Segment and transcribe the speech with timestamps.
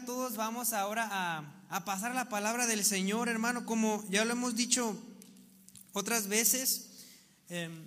[0.00, 0.36] a todos.
[0.36, 3.66] Vamos ahora a, pasar la palabra del Señor, hermano.
[3.66, 4.96] Como ya lo hemos dicho
[5.92, 6.88] otras veces,
[7.50, 7.86] em,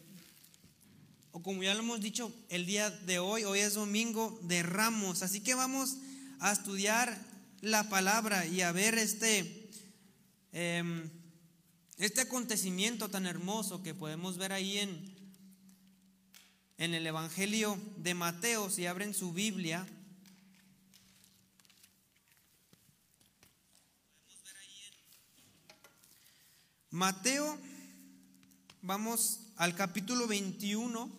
[1.31, 5.23] o como ya lo hemos dicho el día de hoy, hoy es domingo de ramos.
[5.23, 5.97] Así que vamos
[6.39, 7.17] a estudiar
[7.61, 9.71] la palabra y a ver este,
[10.51, 11.09] em,
[11.97, 15.15] este acontecimiento tan hermoso que podemos ver ahí en,
[16.77, 18.69] en el Evangelio de Mateo.
[18.69, 19.87] Si abren su Biblia.
[26.93, 27.57] Mateo,
[28.83, 31.09] vamos al capítulo 21.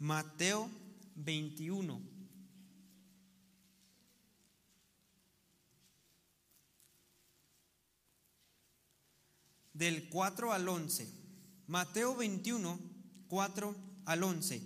[0.00, 0.68] Mateo
[1.14, 2.00] 21.
[9.72, 11.08] Del 4 al 11.
[11.68, 12.80] Mateo 21,
[13.28, 14.62] 4 al 11.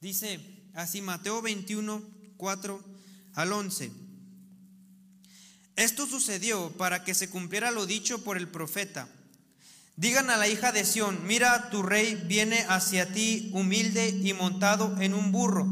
[0.00, 0.38] Dice
[0.74, 2.02] así Mateo 21,
[2.36, 2.84] 4
[3.34, 3.90] al 11.
[5.74, 9.08] Esto sucedió para que se cumpliera lo dicho por el profeta.
[9.96, 15.00] Digan a la hija de Sión, mira, tu rey viene hacia ti humilde y montado
[15.00, 15.66] en un burro,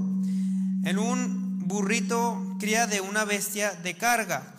[0.84, 4.56] en un burrito cría de una bestia de carga.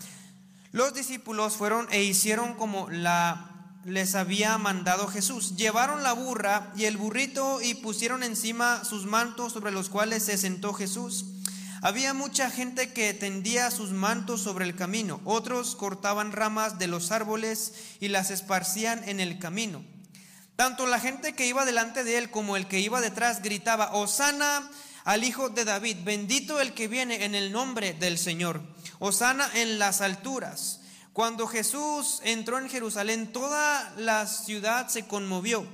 [0.72, 3.54] Los discípulos fueron e hicieron como la
[3.88, 5.56] les había mandado Jesús.
[5.56, 10.38] Llevaron la burra y el burrito y pusieron encima sus mantos sobre los cuales se
[10.38, 11.26] sentó Jesús.
[11.82, 17.12] Había mucha gente que tendía sus mantos sobre el camino, otros cortaban ramas de los
[17.12, 19.86] árboles y las esparcían en el camino.
[20.58, 24.70] Tanto la gente que iba delante de él como el que iba detrás gritaba, Osana
[25.08, 28.62] al Hijo de David, bendito el que viene en el nombre del Señor.
[29.00, 30.82] Osana en las alturas.
[31.14, 35.66] Cuando Jesús entró en Jerusalén, toda la ciudad se conmovió.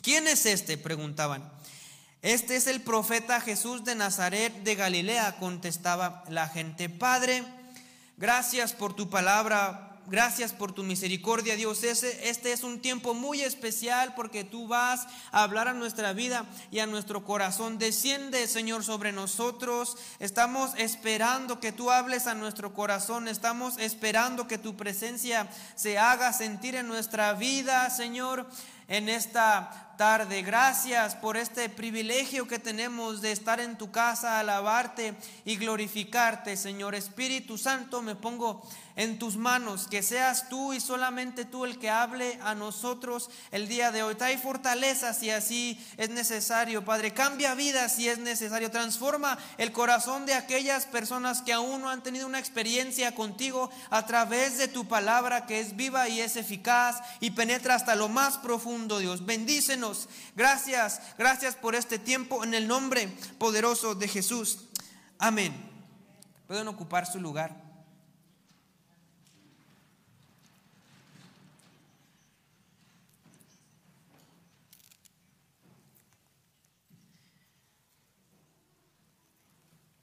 [0.00, 0.78] ¿Quién es este?
[0.78, 1.42] preguntaban.
[2.22, 6.88] Este es el profeta Jesús de Nazaret de Galilea, contestaba la gente.
[6.88, 7.42] Padre,
[8.16, 11.82] gracias por tu palabra gracias por tu misericordia, Dios.
[11.84, 16.80] este es un tiempo muy especial porque tú vas a hablar a nuestra vida y
[16.80, 17.78] a nuestro corazón.
[17.78, 19.96] Desciende, Señor, sobre nosotros.
[20.18, 23.28] Estamos esperando que tú hables a nuestro corazón.
[23.28, 28.46] Estamos esperando que tu presencia se haga sentir en nuestra vida, Señor
[28.92, 30.42] en esta tarde.
[30.42, 35.14] Gracias por este privilegio que tenemos de estar en tu casa, alabarte
[35.44, 38.02] y glorificarte, Señor Espíritu Santo.
[38.02, 38.62] Me pongo
[38.96, 43.68] en tus manos, que seas tú y solamente tú el que hable a nosotros el
[43.68, 44.14] día de hoy.
[44.14, 47.14] Trae fortaleza si así es necesario, Padre.
[47.14, 48.70] Cambia vida si es necesario.
[48.70, 54.06] Transforma el corazón de aquellas personas que aún no han tenido una experiencia contigo a
[54.06, 58.38] través de tu palabra que es viva y es eficaz y penetra hasta lo más
[58.38, 59.24] profundo, Dios.
[59.24, 59.81] Bendícenos.
[60.36, 64.68] Gracias, gracias por este tiempo en el nombre poderoso de Jesús.
[65.18, 65.52] Amén.
[66.46, 67.60] Pueden ocupar su lugar.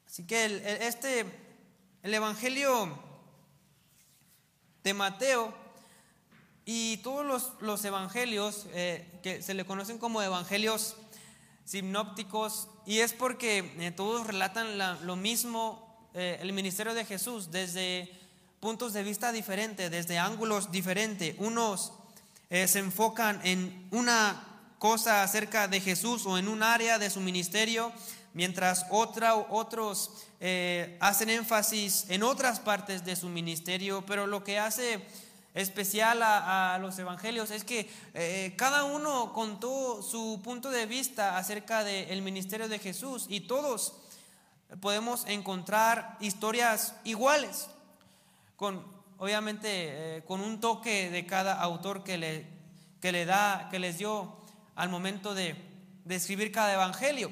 [0.06, 1.26] Así que este,
[2.04, 3.00] el Evangelio
[4.84, 5.54] de Mateo
[6.72, 10.98] y todos los, evangelios eh, que se le conocen como evangelios
[11.66, 18.16] sinópticos, y es porque eh, todos relatan lo mismo, eh, el ministerio de Jesús, desde
[18.60, 21.34] puntos de vista diferentes, desde ángulos diferentes.
[21.40, 21.92] Unos
[22.52, 27.92] se enfocan en una cosa acerca de Jesús o en un área de su ministerio,
[28.36, 30.12] mientras otra, otros
[31.00, 35.04] hacen énfasis en otras partes de su ministerio, pero lo que hace
[35.54, 41.84] especial a, los evangelios es que eh, cada uno contó su punto de vista acerca
[41.84, 43.94] del ministerio de Jesús y todos
[44.82, 47.68] podemos encontrar historias iguales,
[48.56, 48.86] con,
[49.18, 49.68] obviamente
[50.18, 52.46] eh, con un toque de cada autor que le,
[53.02, 54.38] que le da, que les dio
[54.76, 55.56] al momento de,
[56.06, 57.32] de escribir cada evangelio.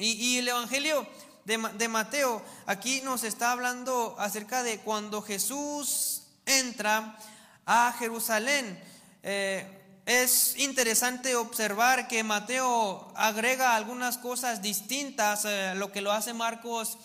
[0.00, 1.06] Y, el Evangelio
[1.44, 7.18] de, Mateo aquí nos está hablando acerca de cuando Jesús entra
[7.66, 8.78] a Jerusalén.
[9.22, 16.34] Eh, es interesante observar que Mateo agrega algunas cosas distintas a lo que lo hace
[16.34, 16.98] Marcos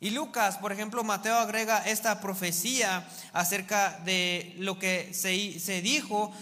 [0.00, 0.58] y Lucas.
[0.58, 6.32] Por ejemplo, Mateo agrega esta profecía acerca de lo que se, dijo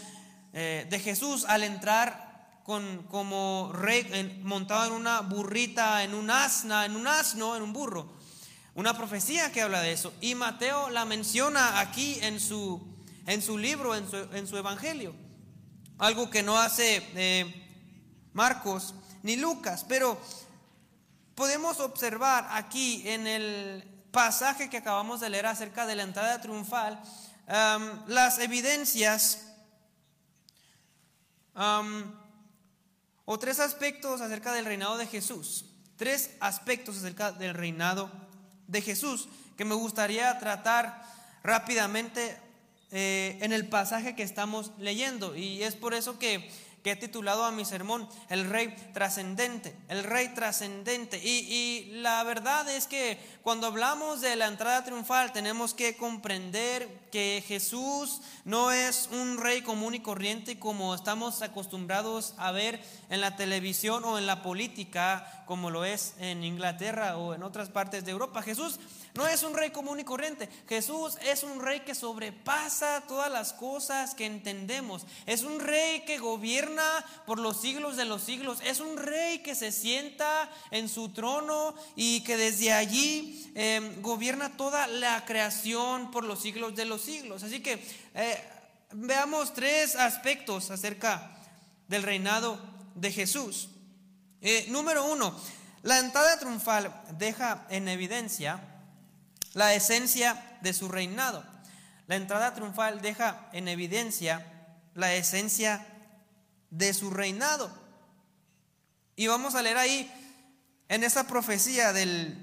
[0.53, 6.85] eh, de Jesús al entrar con, como rey montado en una burrita, en un asna,
[6.85, 8.13] en un asno, en un burro.
[8.75, 10.13] Una profecía que habla de eso.
[10.21, 12.98] Y Mateo la menciona aquí en su,
[13.29, 15.15] en su libro, en su, evangelio.
[15.99, 17.69] Algo que no hace eh,
[18.33, 19.85] Marcos ni Lucas.
[19.87, 20.19] Pero
[21.35, 27.01] podemos observar aquí en el pasaje que acabamos de leer acerca de la entrada triunfal
[28.07, 29.47] las evidencias
[31.55, 35.67] o tres aspectos acerca del reinado de Jesús.
[35.97, 38.11] Tres aspectos acerca del reinado
[38.67, 39.29] de Jesús
[39.59, 41.05] que me gustaría tratar
[41.43, 42.48] rápidamente
[42.91, 45.37] eh, en el pasaje que estamos leyendo.
[45.37, 46.51] Y es por eso que
[46.91, 51.19] he titulado a mi sermón El Rey Trascendente, el Rey Trascendente.
[51.23, 57.43] Y, la verdad es que cuando hablamos de la entrada triunfal tenemos que comprender que
[57.47, 62.81] Jesús no es un rey común y corriente como estamos acostumbrados a ver
[63.11, 67.71] en la televisión o en la política como lo es en Inglaterra o en otras
[67.71, 68.43] partes de Europa.
[68.43, 68.79] Jesús
[69.15, 70.49] no es un rey común y corriente.
[70.69, 75.07] Jesús es un rey que sobrepasa todas las cosas que entendemos.
[75.27, 78.61] Es un rey que gobierna por los siglos de los siglos.
[78.65, 84.57] Es un rey que se sienta en su trono y que desde allí em, gobierna
[84.57, 87.43] toda la creación por los siglos de los siglos.
[87.43, 87.83] Así que
[88.15, 88.45] eh,
[88.93, 91.37] veamos tres aspectos acerca
[91.89, 92.61] del reinado
[92.95, 93.71] de Jesús.
[94.41, 95.35] Eh, número uno,
[95.83, 98.68] la entrada triunfal deja en evidencia
[99.59, 101.45] la esencia de su reinado.
[102.07, 104.47] La entrada triunfal deja en evidencia
[104.95, 105.85] la esencia
[106.71, 107.69] de su reinado.
[109.17, 110.09] Y vamos a leer ahí
[110.89, 112.39] en esa profecía del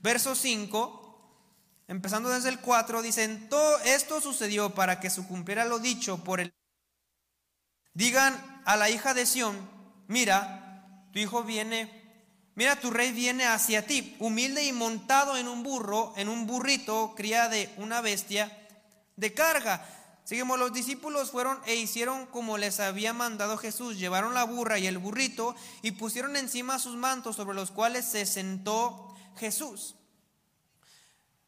[0.00, 5.80] verso 5, empezando desde el 4, dicen, todo esto sucedió para que se cumpliera lo
[5.80, 6.54] dicho por el...
[7.94, 9.58] Digan a la hija de Sión,
[10.06, 11.99] mira, tu hijo viene
[12.54, 17.14] Mira, tu rey viene hacia ti, humilde y montado en un burro, en un burrito,
[17.16, 18.68] cría de una bestia
[19.16, 19.86] de carga.
[20.24, 23.98] Seguimos, los discípulos fueron e hicieron como les había mandado Jesús.
[23.98, 28.26] Llevaron la burra y el burrito y pusieron encima sus mantos sobre los cuales se
[28.26, 29.96] sentó Jesús.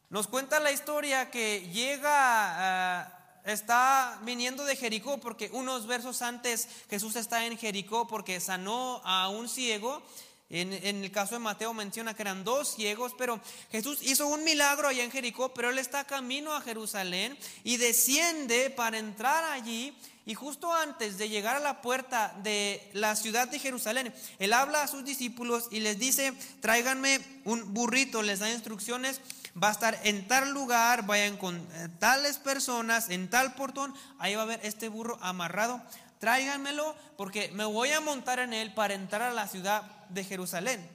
[0.09, 7.15] Nos cuenta la historia que llega, está viniendo de Jericó, porque unos versos antes Jesús
[7.15, 10.03] está en Jericó porque sanó a un ciego
[10.49, 13.41] en, el caso de Mateo menciona que eran dos ciegos, pero
[13.71, 18.69] Jesús hizo un milagro allá en Jericó, pero él está camino a Jerusalén y desciende
[18.69, 19.97] para entrar allí.
[20.25, 24.83] Y justo antes de llegar a la puerta de la ciudad de Jerusalén, él habla
[24.83, 29.19] a sus discípulos y les dice, tráiganme un burrito, les da instrucciones,
[29.61, 34.35] va a estar en tal lugar, vayan con eh, tales personas, en tal portón, ahí
[34.35, 35.81] va a haber este burro amarrado
[36.23, 40.89] tráiganmelo porque me voy a montar en él para entrar a la ciudad de Jerusalén.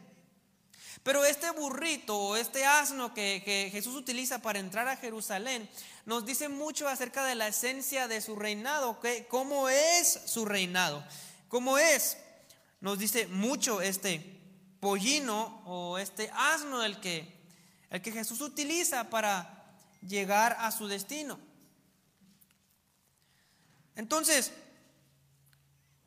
[1.02, 5.68] Pero este burrito o este asno que, Jesús utiliza para entrar a Jerusalén
[6.06, 11.04] nos dice mucho acerca de la esencia de su reinado, que, cómo es su reinado,
[11.48, 12.16] cómo es.
[12.80, 14.40] Nos dice mucho este
[14.80, 17.38] pollino o este asno el que,
[17.90, 21.38] el que Jesús utiliza para llegar a su destino.
[23.94, 24.52] Entonces,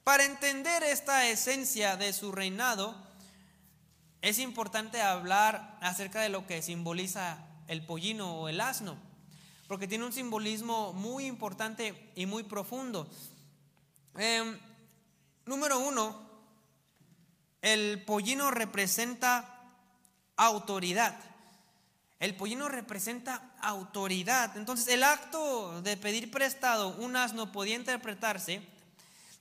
[0.04, 2.96] para entender esta esencia de su reinado,
[4.22, 8.98] es importante hablar acerca de lo que simboliza el pollino o el asno,
[9.68, 13.10] porque tiene un simbolismo muy importante y muy profundo.
[14.16, 14.60] Em,
[15.46, 16.30] número uno,
[17.62, 19.62] el pollino representa
[20.36, 21.18] autoridad.
[22.20, 24.58] El pollino representa autoridad.
[24.58, 28.62] Entonces, el acto de pedir prestado un asno podía interpretarse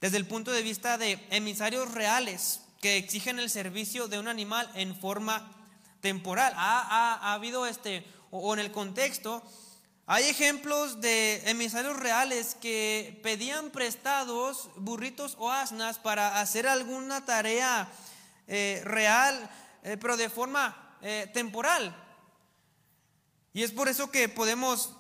[0.01, 4.71] desde el punto de vista de emisarios reales que exigen el servicio de un animal
[4.75, 5.53] en forma
[6.01, 6.53] temporal.
[6.57, 9.43] Ha, habido este, o, en el contexto,
[10.07, 17.89] hay ejemplos de emisarios reales que pedían prestados burritos o asnas para hacer alguna tarea
[18.49, 19.51] eh, real,
[19.83, 21.95] eh, pero de forma eh, temporal.
[23.53, 24.97] Y es por eso que podemos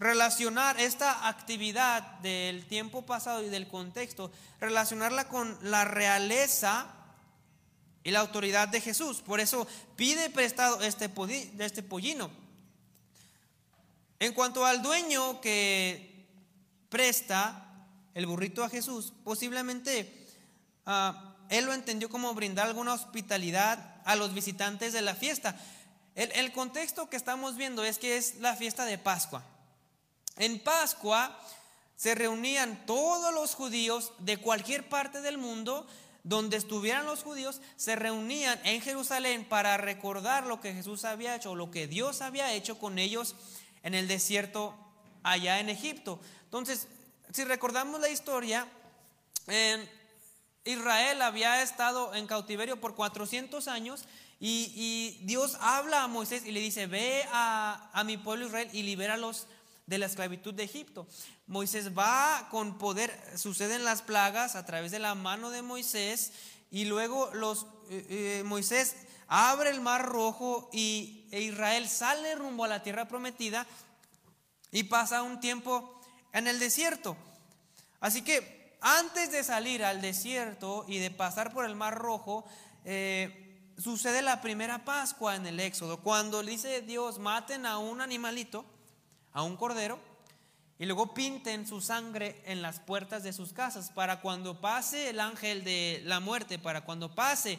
[0.00, 6.86] relacionar esta actividad del tiempo pasado y del contexto, relacionarla con la realeza
[8.02, 9.20] y la autoridad de Jesús.
[9.20, 11.10] Por eso pide prestado este,
[11.58, 12.30] este pollino.
[14.18, 16.26] En cuanto al dueño que
[16.88, 17.68] presta
[18.14, 20.26] el burrito a Jesús, posiblemente
[20.86, 25.60] ah, él lo entendió como brindar alguna hospitalidad a los visitantes de la fiesta.
[26.14, 29.44] el contexto que estamos viendo es que es la fiesta de Pascua.
[30.40, 31.38] En Pascua
[31.96, 35.86] se reunían todos los judíos de cualquier parte del mundo
[36.24, 41.54] donde estuvieran los judíos, se reunían en Jerusalén para recordar lo que Jesús había hecho,
[41.54, 43.36] lo que Dios había hecho con ellos
[43.82, 44.74] en el desierto
[45.22, 46.18] allá en Egipto.
[46.44, 46.88] Entonces,
[47.34, 48.66] si recordamos la historia,
[50.64, 54.06] Israel había estado en cautiverio por 400 años
[54.40, 58.84] y, Dios habla a Moisés y le dice, ve a, a mi pueblo Israel y
[58.84, 59.46] libéralos
[59.90, 61.06] de la esclavitud de Egipto.
[61.48, 66.32] Moisés va con poder, suceden las plagas a través de la mano de Moisés
[66.70, 68.06] y luego los, eh,
[68.38, 68.94] eh, Moisés
[69.26, 73.66] abre el mar rojo y e Israel sale rumbo a la tierra prometida
[74.70, 76.00] y pasa un tiempo
[76.32, 77.16] en el desierto.
[77.98, 82.44] Así que antes de salir al desierto y de pasar por el mar rojo,
[82.84, 88.64] eh, sucede la primera Pascua en el Éxodo, cuando dice Dios, maten a un animalito
[89.32, 89.98] a un cordero
[90.80, 95.20] y luego pinten su sangre en las puertas de sus casas para cuando pase el
[95.20, 97.58] ángel de la muerte, para cuando pase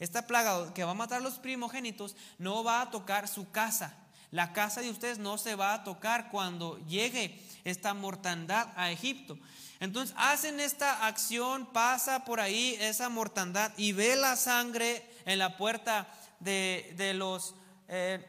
[0.00, 3.94] esta plaga que va a matar a los primogénitos, no va a tocar su casa.
[4.30, 9.38] La casa de ustedes no se va a tocar cuando llegue esta mortandad a Egipto.
[9.78, 15.58] Entonces hacen esta acción, pasa por ahí esa mortandad y ve la sangre en la
[15.58, 16.08] puerta
[16.40, 17.54] de, los,
[17.88, 18.26] eh,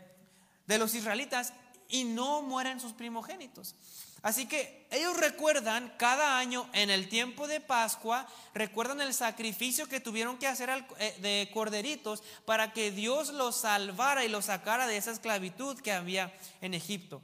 [0.67, 1.53] de los israelitas
[1.89, 3.75] y no mueren sus primogénitos.
[4.25, 9.99] Así que ellos recuerdan cada año en el tiempo de Pascua, recuerdan el sacrificio que
[9.99, 14.97] tuvieron que hacer eh, de corderitos para que Dios los salvara y los sacara de
[14.97, 17.21] esa esclavitud que había en Egipto.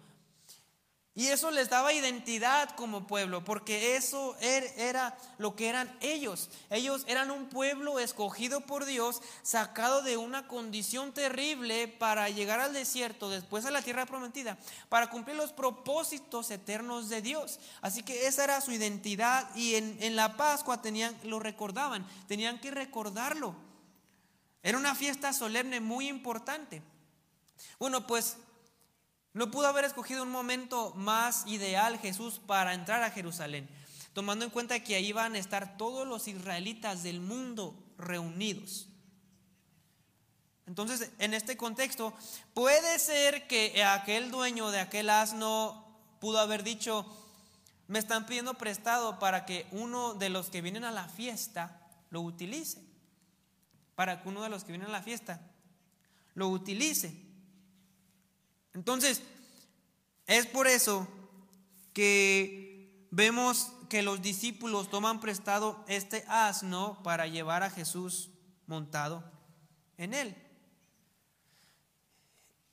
[1.13, 6.49] Y eso les daba identidad como pueblo, porque eso er, era lo que eran ellos.
[6.69, 12.71] Ellos eran un pueblo escogido por Dios, sacado de una condición terrible para llegar al
[12.71, 17.59] desierto, después a la tierra prometida, para cumplir los propósitos eternos de Dios.
[17.81, 22.57] Así que esa era su identidad y en, en la Pascua tenían, lo recordaban, tenían
[22.61, 23.53] que recordarlo.
[24.63, 26.81] Era una fiesta solemne muy importante.
[27.79, 28.37] Bueno, pues
[29.33, 33.69] no pudo haber escogido un momento más ideal Jesús para entrar a Jerusalén,
[34.13, 38.87] tomando en cuenta que ahí van a estar todos los israelitas del mundo reunidos.
[40.67, 42.13] Entonces, en este contexto,
[42.53, 45.85] puede ser que aquel dueño de aquel asno
[46.19, 47.05] pudo haber dicho,
[47.87, 52.21] me están pidiendo prestado para que uno de los que vienen a la fiesta lo
[52.21, 52.81] utilice.
[53.95, 55.41] Para que uno de los que vienen a la fiesta
[56.35, 57.30] lo utilice.
[58.73, 59.21] Entonces,
[60.27, 61.07] es por eso
[61.93, 68.29] que vemos que los discípulos toman prestado este asno para llevar a Jesús
[68.65, 69.23] montado
[69.97, 70.35] en él.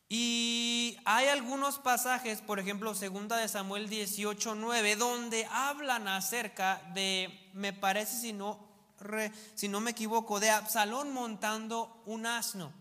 [0.08, 7.50] Y hay algunos pasajes, por ejemplo, segunda de Samuel 18, 9, donde hablan acerca de,
[7.52, 8.66] me parece si no,
[9.54, 12.72] si no me equivoco, de Absalón montando un asno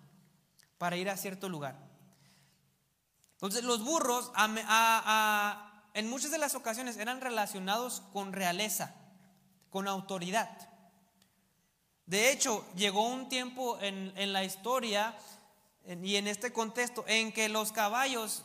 [0.78, 1.87] para ir a cierto lugar.
[3.38, 4.32] Entonces los burros
[5.94, 8.96] en muchas de las ocasiones eran relacionados con realeza,
[9.70, 10.50] con autoridad.
[12.08, 15.16] De hecho, llegó un tiempo en, la historia
[15.86, 18.44] y en este contexto en que los caballos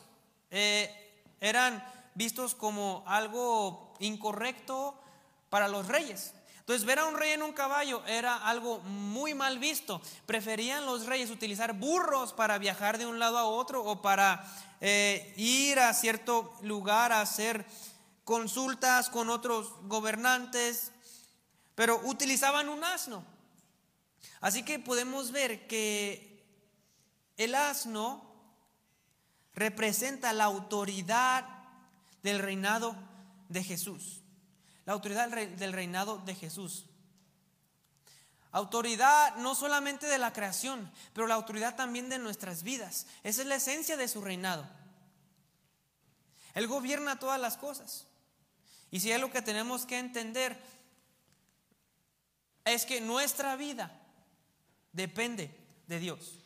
[0.51, 1.83] eh, eran
[2.13, 4.95] vistos como algo incorrecto
[5.49, 6.35] para los reyes.
[6.63, 10.01] Entonces ver a un rey en un caballo era algo muy mal visto.
[10.25, 15.33] Preferían los reyes utilizar burros para viajar de un lado a otro o para eh,
[15.35, 17.65] ir a cierto lugar a hacer
[18.23, 20.93] consultas con otros gobernantes,
[21.75, 23.25] pero utilizaban un asno.
[24.39, 26.45] Así que podemos ver que
[27.35, 28.23] el asno
[29.53, 31.45] representa la autoridad
[32.21, 32.95] del reinado
[33.49, 34.22] de Jesús
[34.85, 36.85] la autoridad del reinado de Jesús.
[38.51, 43.07] Autoridad no solamente de la creación, pero la autoridad también de nuestras vidas.
[43.23, 44.67] Esa es la esencia de su reinado.
[46.53, 48.05] Él gobierna todas las cosas.
[48.91, 50.61] Y si es lo que tenemos que entender,
[52.63, 53.91] es que nuestra vida
[54.91, 55.49] depende
[55.87, 56.42] de Dios.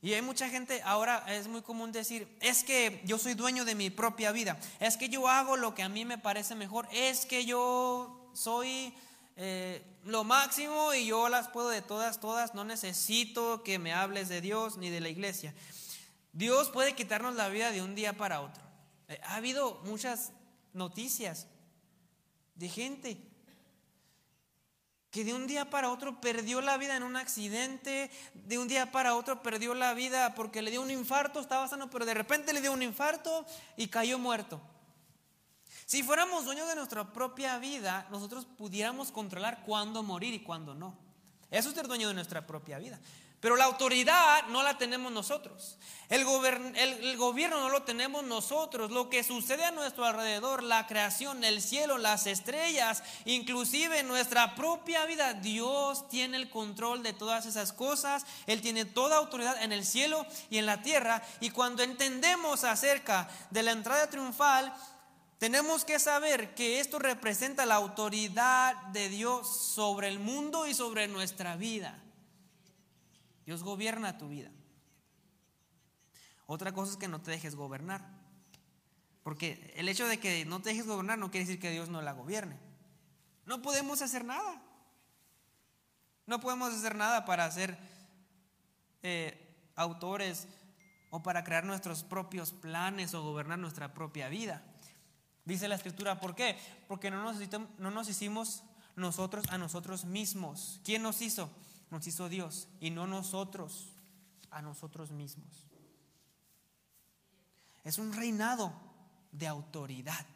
[0.00, 3.74] Y hay mucha gente, ahora es muy común decir, es que yo soy dueño de
[3.74, 7.26] mi propia vida, es que yo hago lo que a mí me parece mejor, es
[7.26, 8.94] que yo soy
[9.36, 14.28] eh, lo máximo y yo las puedo de todas, todas, no necesito que me hables
[14.28, 15.52] de Dios ni de la iglesia.
[16.32, 18.62] Dios puede quitarnos la vida de un día para otro.
[19.08, 20.30] Eh, ha habido muchas
[20.72, 21.48] noticias
[22.54, 23.27] de gente
[25.10, 28.92] que de un día para otro perdió la vida en un accidente, de un día
[28.92, 32.52] para otro perdió la vida porque le dio un infarto, estaba sano, pero de repente
[32.52, 33.46] le dio un infarto
[33.76, 34.60] y cayó muerto.
[35.86, 40.94] Si fuéramos dueños de nuestra propia vida, nosotros pudiéramos controlar cuándo morir y cuándo no.
[41.50, 43.00] Eso es ser dueño de nuestra propia vida.
[43.40, 45.78] Pero la autoridad no la tenemos nosotros.
[46.08, 46.22] El,
[46.76, 48.90] el, gobierno no lo tenemos nosotros.
[48.90, 55.04] Lo que sucede a nuestro alrededor, la creación, el cielo, las estrellas, inclusive nuestra propia
[55.06, 58.26] vida, Dios tiene el control de todas esas cosas.
[58.46, 61.22] Él tiene toda autoridad en el cielo y en la tierra.
[61.40, 64.74] Y cuando entendemos acerca de la entrada triunfal,
[65.38, 71.06] tenemos que saber que esto representa la autoridad de Dios sobre el mundo y sobre
[71.06, 72.02] nuestra vida.
[73.48, 74.50] Dios gobierna tu vida.
[76.44, 78.06] Otra cosa es que no te dejes gobernar.
[79.22, 82.02] Porque el hecho de que no te dejes gobernar no quiere decir que Dios no
[82.02, 82.58] la gobierne.
[83.46, 84.62] No podemos hacer nada.
[86.26, 87.78] No podemos hacer nada para ser
[89.02, 90.46] eh, autores
[91.08, 94.62] o para crear nuestros propios planes o gobernar nuestra propia vida.
[95.46, 96.58] Dice la escritura, ¿por qué?
[96.86, 97.38] Porque no nos,
[97.78, 98.62] no nos hicimos
[98.94, 100.82] nosotros a nosotros mismos.
[100.84, 101.50] ¿Quién nos hizo?
[101.90, 103.92] Nos hizo Dios y no nosotros
[104.50, 105.66] a nosotros mismos.
[107.84, 108.72] Es un reinado
[109.32, 110.26] de autoridad.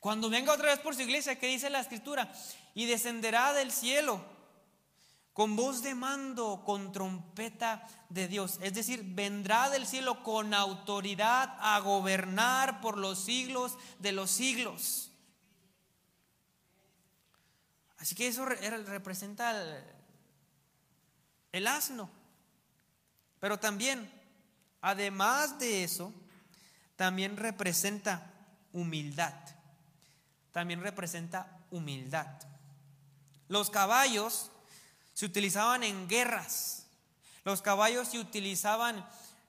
[0.00, 2.30] Cuando venga otra vez por su iglesia, ¿qué dice la escritura?
[2.74, 4.22] Y descenderá del cielo
[5.32, 8.58] con voz de mando, con trompeta de Dios.
[8.62, 15.10] Es decir, vendrá del cielo con autoridad a gobernar por los siglos de los siglos.
[18.04, 19.82] Así que eso representa
[21.52, 22.10] el, asno.
[23.40, 24.12] Pero también,
[24.82, 26.12] además de eso,
[26.96, 28.30] también representa
[28.74, 29.32] humildad.
[30.52, 32.26] También representa humildad.
[33.48, 34.50] Los caballos
[35.14, 36.84] se utilizaban en guerras.
[37.42, 39.02] Los caballos se utilizaban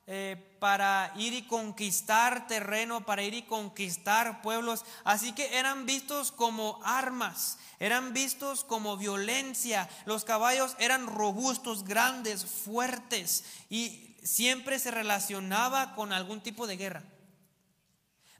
[0.07, 4.85] eh, para ir y conquistar terreno, para ir y conquistar pueblos.
[5.03, 9.89] Así que eran vistos como armas, eran vistos como violencia.
[10.05, 17.03] Los caballos eran robustos, grandes, fuertes y siempre se relacionaba con algún tipo de guerra.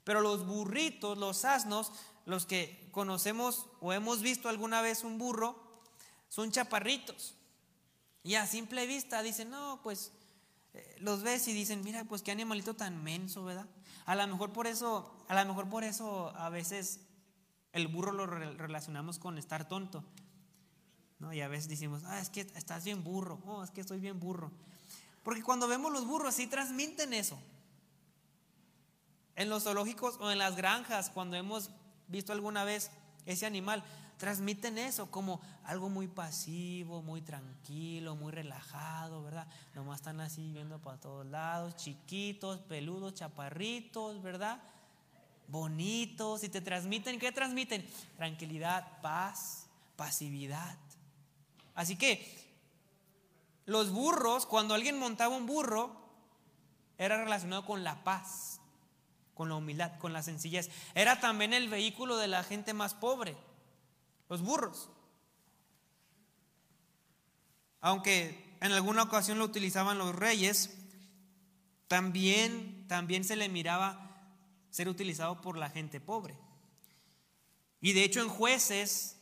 [0.04, 1.90] Pero los burritos, los asnos,
[2.26, 5.60] los que conocemos o hemos visto alguna vez un burro,
[6.28, 7.34] son chaparritos.
[8.22, 10.12] Y a simple vista dicen, no, pues
[10.98, 13.66] los ves y dicen, mira, pues qué animalito tan menso, ¿verdad?
[14.06, 17.00] A lo mejor por eso, a lo mejor por eso a veces
[17.72, 20.04] el burro lo relacionamos con estar tonto.
[21.18, 21.32] ¿no?
[21.32, 24.20] Y a veces decimos, ah, es que estás bien burro, oh, es que estoy bien
[24.20, 24.50] burro.
[25.22, 27.38] Porque cuando vemos los burros, sí transmiten eso.
[29.34, 31.70] En los zoológicos o en las granjas, cuando hemos
[32.08, 32.90] visto alguna vez
[33.26, 33.84] ese animal,
[34.16, 39.46] transmiten eso como algo muy pasivo, muy tranquilo, muy relajado, ¿verdad?
[39.74, 44.62] Nomás están así viendo para todos lados, chiquitos, peludos, chaparritos, ¿verdad?
[45.48, 47.86] Bonitos, y te transmiten, ¿qué transmiten?
[48.16, 50.76] Tranquilidad, paz, pasividad.
[51.74, 52.46] Así que
[53.66, 56.04] los burros, cuando alguien montaba un burro,
[56.98, 58.60] era relacionado con la paz,
[59.34, 60.70] con la humildad, con la sencillez.
[60.94, 63.36] Era también el vehículo de la gente más pobre
[64.28, 64.88] los burros.
[67.80, 70.76] Aunque en alguna ocasión lo utilizaban los reyes,
[71.88, 74.02] también, también se le miraba
[74.70, 76.36] ser utilizado por la gente pobre.
[77.80, 79.16] Y de hecho en jueces,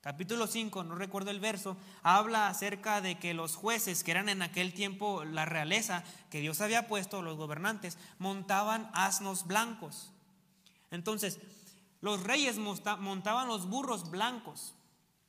[0.00, 4.42] capítulo 5, no recuerdo el verso, habla acerca de que los jueces, que eran en
[4.42, 10.10] aquel tiempo la realeza que Dios había puesto, los gobernantes, montaban asnos blancos.
[10.90, 11.38] Entonces,
[12.00, 14.74] los reyes montaban los burros blancos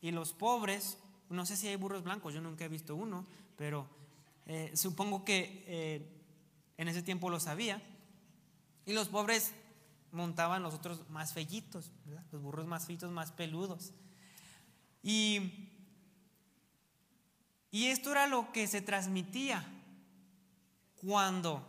[0.01, 0.97] y los pobres,
[1.29, 3.25] no sé si hay burros blancos, yo nunca he visto uno,
[3.57, 3.87] pero
[4.45, 6.21] eh, supongo que eh,
[6.77, 7.81] en ese tiempo lo sabía.
[8.85, 9.53] Y los pobres
[10.11, 11.91] montaban los otros más fellitos,
[12.31, 13.93] los burros más feitos, más peludos.
[15.03, 15.69] Y,
[17.69, 19.65] y esto era lo que se transmitía
[20.95, 21.65] cuando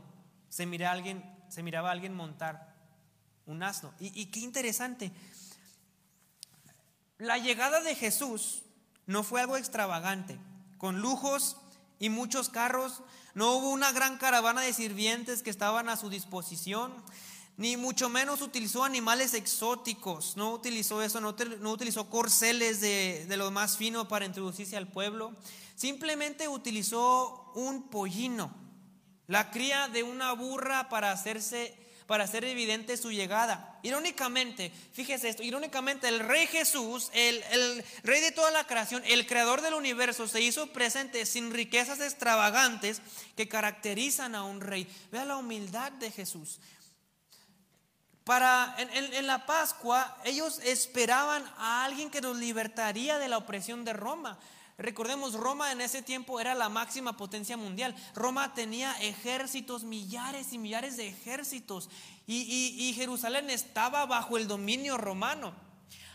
[0.48, 2.71] se, mira alguien, se miraba a alguien montar
[3.46, 3.92] un asno.
[4.00, 5.12] Y, qué interesante.
[7.18, 8.62] La llegada de Jesús
[9.06, 10.38] no fue algo extravagante,
[10.78, 11.56] con lujos
[11.98, 13.02] y muchos carros.
[13.34, 16.92] No hubo una gran caravana de sirvientes que estaban a su disposición,
[17.56, 20.36] ni mucho menos utilizó animales exóticos.
[20.36, 21.30] No utilizó eso, no,
[21.70, 25.32] utilizó corceles de, de lo más fino para introducirse al pueblo.
[25.76, 28.54] Simplemente utilizó un pollino,
[29.26, 33.78] la cría de una burra para hacerse para hacer evidente su llegada.
[33.82, 39.60] Irónicamente, fíjese esto, irónicamente el rey Jesús, el, rey de toda la creación, el creador
[39.60, 43.02] del universo, se hizo presente sin riquezas extravagantes
[43.36, 44.86] que caracterizan a un rey.
[45.10, 46.60] Vea la humildad de Jesús.
[48.24, 53.84] Para, en, en, la Pascua ellos esperaban a alguien que nos libertaría de la opresión
[53.84, 54.38] de Roma.
[54.78, 57.94] Recordemos, Roma en ese tiempo era la máxima potencia mundial.
[58.14, 61.90] Roma tenía ejércitos, millares y millares de ejércitos.
[62.26, 65.52] Y, Jerusalén estaba bajo el dominio romano.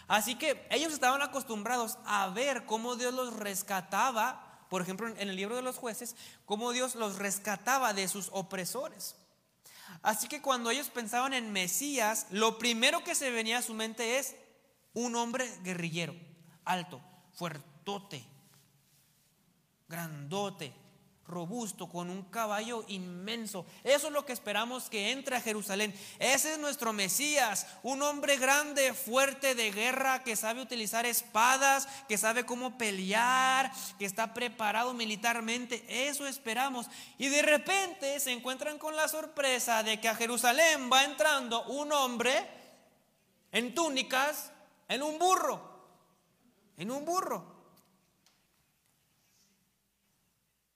[0.08, 5.36] Así que ellos estaban acostumbrados a ver cómo Dios los rescataba, por ejemplo en el
[5.36, 6.16] libro de los jueces,
[6.46, 9.16] cómo Dios los rescataba de sus opresores.
[10.02, 14.18] Así que cuando ellos pensaban en Mesías, lo primero que se venía a su mente
[14.20, 14.36] es
[14.94, 16.16] un hombre guerrillero,
[16.64, 17.02] alto,
[17.34, 18.26] fuertote,
[19.88, 20.74] grandote,
[21.28, 23.66] robusto, con un caballo inmenso.
[23.84, 25.94] Eso es lo que esperamos que entre a Jerusalén.
[26.20, 32.18] Ese es nuestro Mesías, un hombre grande, fuerte de guerra, que sabe utilizar espadas, que
[32.18, 35.84] sabe cómo pelear, que está preparado militarmente.
[36.08, 36.88] Eso esperamos.
[37.18, 41.92] Y de repente se encuentran con la sorpresa de que a Jerusalén va entrando un
[41.92, 42.48] hombre
[43.52, 44.52] en túnicas,
[44.88, 45.62] en un burro,
[46.78, 47.57] en un burro.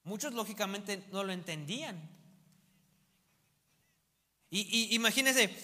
[0.04, 2.10] Muchos lógicamente no lo entendían.
[4.50, 5.56] Y, imagínense,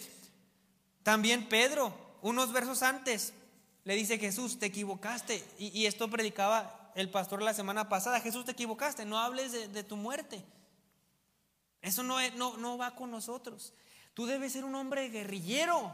[1.04, 3.34] también Pedro, unos versos antes,
[3.84, 5.46] le dice Jesús, te equivocaste.
[5.58, 9.98] Y, esto predicaba el pastor la semana pasada, Jesús, te equivocaste, no hables de, tu
[9.98, 10.44] muerte.
[11.82, 13.74] Eso no, no, no va con nosotros.
[14.14, 15.94] Tú debes ser un hombre guerrillero.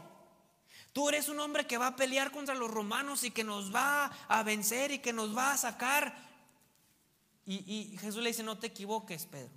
[0.92, 4.06] Tú eres un hombre que va a pelear contra los romanos y que nos va
[4.28, 6.33] a vencer y que nos va a sacar
[7.46, 9.52] y, Jesús le dice, no te equivoques, Pedro.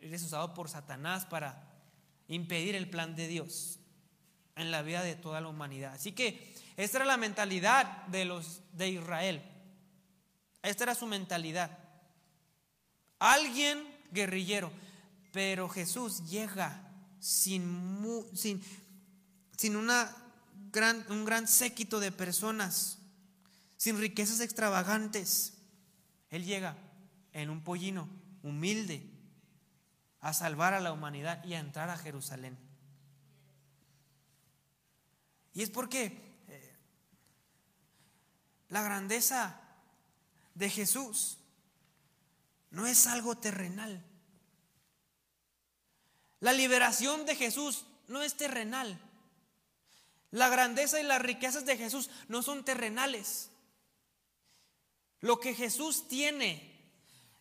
[0.00, 1.68] Eres usado por Satanás para
[2.28, 3.78] impedir el plan de Dios
[4.56, 5.94] en la vida de toda la humanidad.
[5.94, 9.42] Así que esta era la mentalidad de los de Israel.
[10.62, 11.78] Esta era su mentalidad.
[13.18, 14.72] Alguien guerrillero,
[15.32, 18.62] pero Jesús llega sin, sin,
[19.56, 20.16] sin una
[20.72, 22.98] gran, un gran séquito de personas,
[23.76, 25.54] sin riquezas extravagantes.
[26.30, 26.76] Él llega
[27.32, 28.08] en un pollino
[28.42, 29.02] humilde
[30.20, 32.56] a salvar a la humanidad y a entrar a Jerusalén.
[35.52, 36.06] Y es porque
[36.48, 36.76] eh,
[38.68, 39.60] la grandeza
[40.54, 41.38] de Jesús
[42.70, 44.04] no es algo terrenal.
[46.38, 48.98] La liberación de Jesús no es terrenal.
[50.30, 53.49] La grandeza y las riquezas de Jesús no son terrenales.
[55.20, 56.70] Lo que Jesús tiene,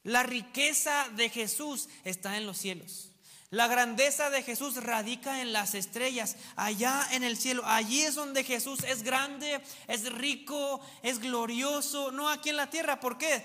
[0.04, 3.12] la riqueza de Jesús está en los cielos.
[3.52, 7.64] La grandeza de Jesús radica en las estrellas, allá en el cielo.
[7.66, 13.00] Allí es donde Jesús es grande, es rico, es glorioso, no aquí en la tierra.
[13.00, 13.44] ¿Por qué?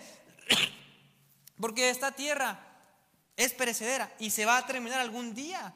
[1.60, 2.60] Porque esta tierra
[3.36, 5.72] es perecedera y se va a terminar algún día.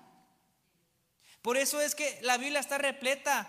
[1.40, 3.48] Por eso es que la Biblia está repleta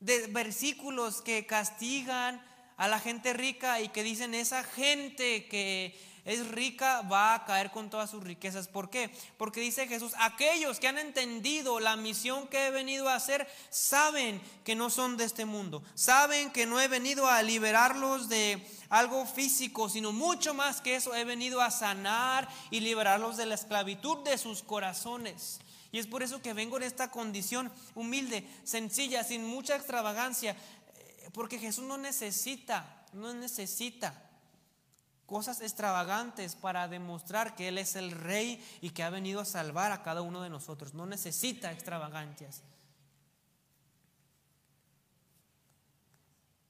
[0.00, 2.42] de versículos que castigan,
[2.76, 7.70] a la gente rica y que dicen esa gente que es rica va a caer
[7.70, 8.66] con todas sus riquezas.
[8.66, 9.10] ¿Por qué?
[9.38, 14.42] Porque dice Jesús, aquellos que han entendido la misión que he venido a hacer, saben
[14.64, 19.24] que no son de este mundo, saben que no he venido a liberarlos de algo
[19.24, 24.24] físico, sino mucho más que eso, he venido a sanar y liberarlos de la esclavitud
[24.24, 25.60] de sus corazones.
[25.92, 30.56] Y es por eso que vengo en esta condición humilde, sencilla, sin mucha extravagancia,
[31.32, 34.26] porque Jesús no necesita, no necesita
[35.26, 39.92] cosas extravagantes para demostrar que Él es el rey y que ha venido a salvar
[39.92, 40.94] a cada uno de nosotros.
[40.94, 42.62] No necesita extravagancias.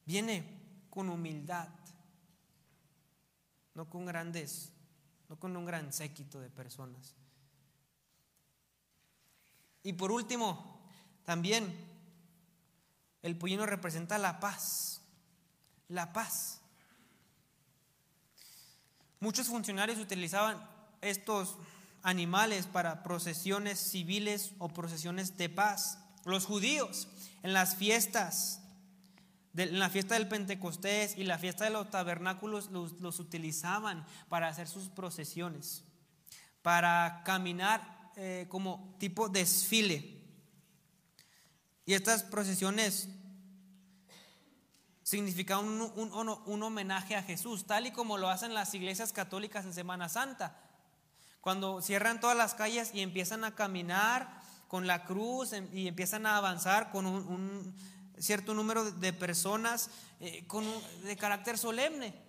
[0.06, 1.68] Viene con humildad,
[3.74, 4.72] no con grandes,
[5.28, 7.14] no con un gran séquito de personas.
[9.82, 10.80] Y por último,
[11.24, 11.95] también
[13.22, 15.00] el pollino representa la paz,
[15.88, 16.60] la paz.
[19.20, 20.64] Muchos funcionarios utilizaban
[21.00, 21.56] estos
[22.02, 25.98] animales para procesiones civiles o procesiones de paz.
[26.24, 27.08] Los judíos
[27.42, 28.60] en las fiestas,
[29.56, 34.68] en la fiesta del Pentecostés y la fiesta de los tabernáculos los, utilizaban para hacer
[34.68, 35.84] sus procesiones,
[36.62, 40.15] para caminar eh, como tipo desfile.
[41.86, 43.08] Y estas procesiones
[45.04, 50.08] significan un, homenaje a Jesús, tal y como lo hacen las iglesias católicas en Semana
[50.08, 50.58] Santa.
[51.40, 56.26] Cuando cierran todas las calles y empiezan a caminar con la cruz em, y empiezan
[56.26, 57.72] a avanzar con un,
[58.18, 60.64] cierto número de personas eh, con
[61.04, 62.20] de carácter solemne.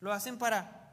[0.00, 0.85] Lo hacen para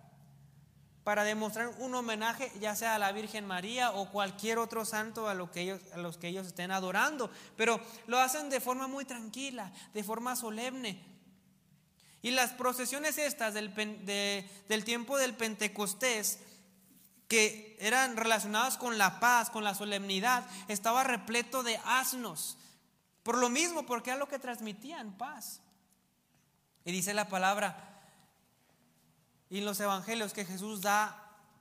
[1.03, 5.33] para demostrar un homenaje ya sea a la Virgen María o cualquier otro santo a,
[5.33, 9.03] lo que ellos, a los que ellos estén adorando, pero lo hacen de forma muy
[9.05, 11.03] tranquila, de forma solemne.
[12.21, 16.39] Y las procesiones estas del, del tiempo del Pentecostés,
[17.27, 22.57] que eran relacionadas con la paz, con la solemnidad, estaba repleto de asnos.
[23.23, 25.59] Por lo mismo, porque era lo que transmitían paz.
[26.85, 27.92] Y dice la palabra
[29.53, 31.15] y en los evangelios que Jesús da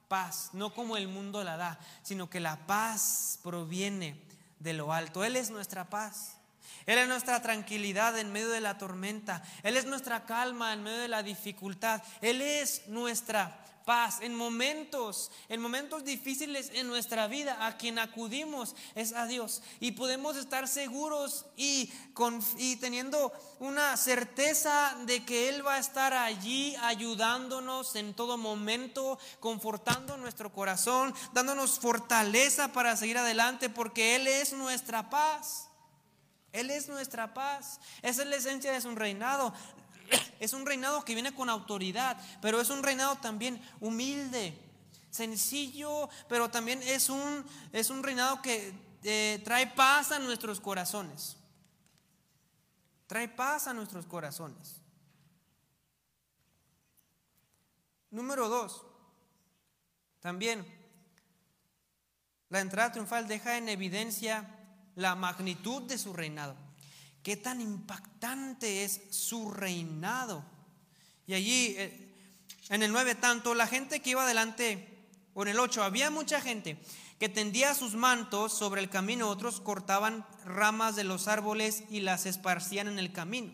[0.09, 4.19] paz, no como el mundo la da, sino que la paz proviene
[4.61, 5.25] de lo alto.
[5.25, 6.39] Él es nuestra paz.
[6.87, 9.43] Él es nuestra tranquilidad en medio de la tormenta.
[9.63, 12.03] Él es nuestra calma en medio de la dificultad.
[12.23, 17.67] Él es nuestra paz en momentos, en momentos difíciles en nuestra vida.
[17.67, 19.63] A quien acudimos es a Dios.
[19.81, 25.79] Y podemos estar seguros y, con, y teniendo una certeza de que Él va a
[25.79, 34.17] estar allí ayudándonos en todo momento, confortando nuestro corazón, dándonos fortaleza para seguir adelante, porque
[34.17, 35.69] Él es nuestra paz.
[36.53, 37.81] Él es nuestra paz.
[38.03, 39.55] Esa es la esencia de su reinado.
[40.43, 44.59] Es un reinado que viene con autoridad, pero es un reinado también humilde,
[45.09, 48.75] sencillo, pero también es un, es un reinado que
[49.05, 51.37] eh, trae paz a nuestros corazones.
[53.07, 54.81] Trae paz a nuestros corazones.
[58.11, 58.85] Número dos,
[60.19, 60.67] también
[62.49, 64.59] la entrada triunfal deja en evidencia
[64.97, 66.57] la magnitud de su reinado.
[67.23, 70.45] Qué tan impactante es su reinado.
[71.27, 72.13] Y allí, eh,
[72.69, 74.89] en el 9, tanto la gente que iba adelante,
[75.35, 76.79] o en el 8, había mucha gente
[77.21, 82.27] que tendía sus mantos sobre el camino, otros cortaban ramas de los árboles y las
[82.27, 83.53] esparcían en el camino.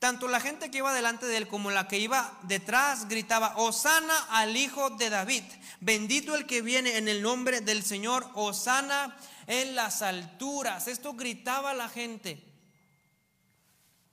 [0.00, 4.16] Tanto la gente que iba delante de él como la que iba detrás gritaba, Osana
[4.30, 5.44] al Hijo de David,
[5.80, 10.88] bendito el que viene en el nombre del Señor, Osana en las alturas.
[10.88, 12.47] Esto gritaba la gente.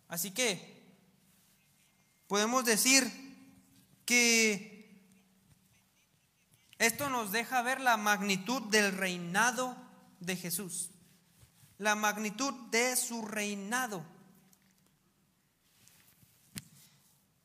[0.07, 0.83] Así que
[2.27, 3.09] podemos decir
[4.05, 4.75] que
[6.77, 9.75] esto nos deja ver la magnitud del reinado
[10.19, 10.91] de Jesús,
[11.77, 14.03] la magnitud de su reinado.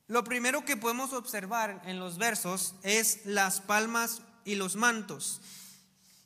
[0.08, 5.40] Lo primero que podemos observar en los versos es las palmas y los mantos.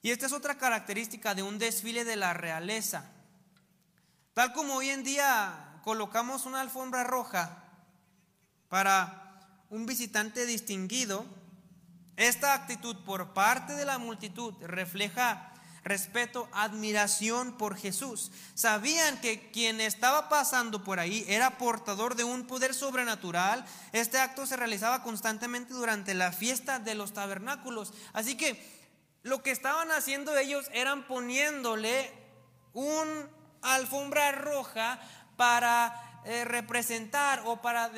[0.01, 3.11] Y esta es otra característica de un desfile de la realeza.
[4.33, 7.63] Tal como hoy en día colocamos una alfombra roja
[8.71, 11.27] para un visitante distinguido,
[12.17, 18.33] esta actitud por parte de la multitud refleja respeto, admiración por Jesús.
[18.55, 23.67] Sabían que quien estaba pasando por ahí era portador de un poder sobrenatural.
[23.93, 27.93] Este acto se realizaba constantemente durante la fiesta de los tabernáculos.
[28.15, 28.59] Así que
[29.23, 32.11] lo que estaban haciendo ellos eran poniéndole
[32.73, 33.07] un
[33.61, 35.01] alfombra roja
[35.37, 37.91] para eh, representar o para,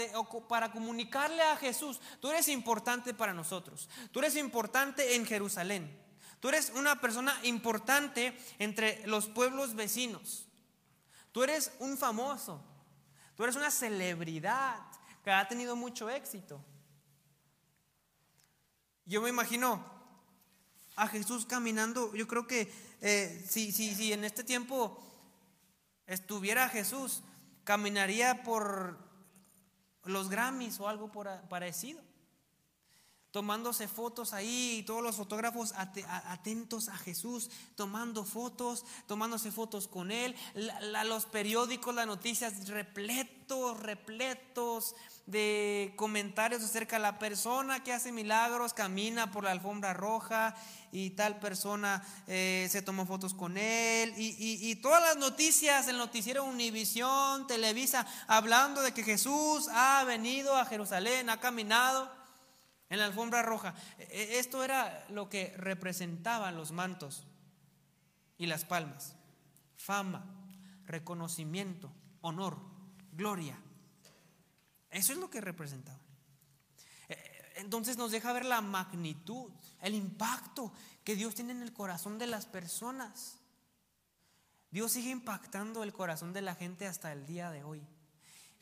[0.49, 6.07] para comunicarle a Jesús, tú eres importante para nosotros, tú eres importante en Jerusalén.
[6.41, 10.47] Tú eres una persona importante entre los pueblos vecinos.
[11.33, 12.63] Tú eres un famoso.
[13.37, 14.81] Tú eres una celebridad
[15.25, 16.63] que ha tenido mucho éxito.
[19.05, 19.85] Yo me imagino
[20.97, 22.15] a Jesús caminando.
[22.15, 25.01] Yo creo que eh, si, si, si en este tiempo
[26.07, 27.23] estuviera Jesús,
[27.65, 28.99] caminaría por
[30.05, 31.11] los Grammys o algo
[31.49, 32.01] parecido
[33.37, 40.11] tomándose fotos ahí, y todos los fotógrafos atentos a Jesús, tomando fotos, tomándose fotos con
[40.11, 40.35] Él,
[41.05, 44.95] los periódicos, las noticias repletos, repletos
[45.27, 50.55] de comentarios acerca de la persona que hace milagros, camina por la alfombra roja
[50.93, 55.99] y tal persona eh, se tomó fotos con Él, y, y todas las noticias, el
[55.99, 62.11] noticiero Univisión, Televisa, hablando de que Jesús ha venido a Jerusalén, ha caminado
[62.89, 63.75] en la alfombra roja.
[63.99, 67.27] E, e, esto era lo que representaban los mantos
[68.39, 69.17] y las palmas.
[69.77, 70.25] Fama,
[70.87, 72.59] reconocimiento, honor,
[73.13, 73.59] gloria.
[74.97, 76.01] Eso es lo que representaba.
[77.11, 77.17] E,
[77.57, 79.51] entonces nos deja ver la magnitud,
[79.83, 80.73] el impacto
[81.05, 83.37] que Dios tiene en el corazón de las personas.
[84.71, 87.87] Dios sigue impactando el corazón de la gente hasta el día de hoy.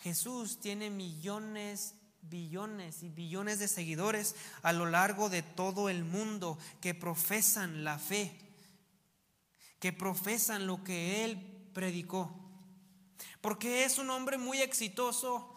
[0.00, 6.58] Jesús tiene millones billones y billones de seguidores a lo largo de todo el mundo
[6.80, 8.36] que profesan la fe,
[9.78, 12.34] que profesan lo que Él predicó.
[13.40, 15.53] Porque es un hombre muy exitoso,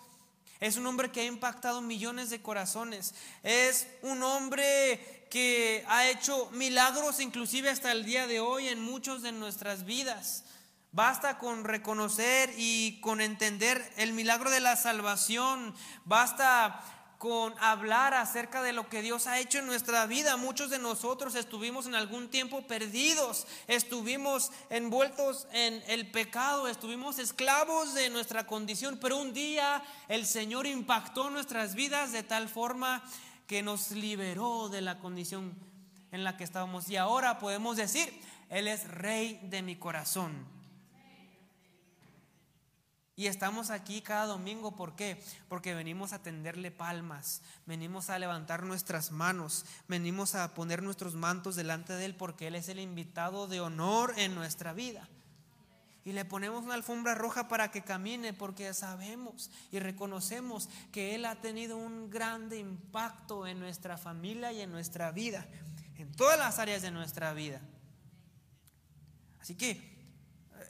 [0.59, 6.49] es un hombre que ha impactado millones de corazones, es un hombre que ha hecho
[6.51, 10.43] milagros inclusive hasta el día de hoy en muchos de nuestras vidas.
[10.91, 15.75] Basta con reconocer y con entender el milagro de la salvación.
[16.05, 16.81] Basta
[17.17, 20.37] con hablar acerca de lo que Dios ha hecho en nuestra vida.
[20.37, 27.93] Muchos de nosotros estuvimos en algún tiempo perdidos, estuvimos envueltos en el pecado, estuvimos esclavos
[27.95, 33.03] de nuestra condición, pero un día el Señor impactó nuestras vidas de tal forma
[33.47, 35.55] que nos liberó de la condición
[36.11, 36.89] en la que estábamos.
[36.89, 38.13] Y ahora podemos decir,
[38.49, 40.56] Él es rey de mi corazón.
[43.19, 45.19] Y estamos aquí cada domingo, ¿por qué?
[45.49, 51.55] Porque venimos a tenderle palmas, venimos a levantar nuestras manos, venimos a poner nuestros mantos
[51.55, 55.09] delante de Él porque Él es el invitado de honor en nuestra vida.
[56.05, 61.25] Y le ponemos una alfombra roja para que camine porque sabemos y reconocemos que Él
[61.25, 65.43] ha tenido un grande impacto en nuestra familia y en nuestra vida,
[65.95, 67.61] en todas las áreas de nuestra vida.
[69.41, 69.96] Así que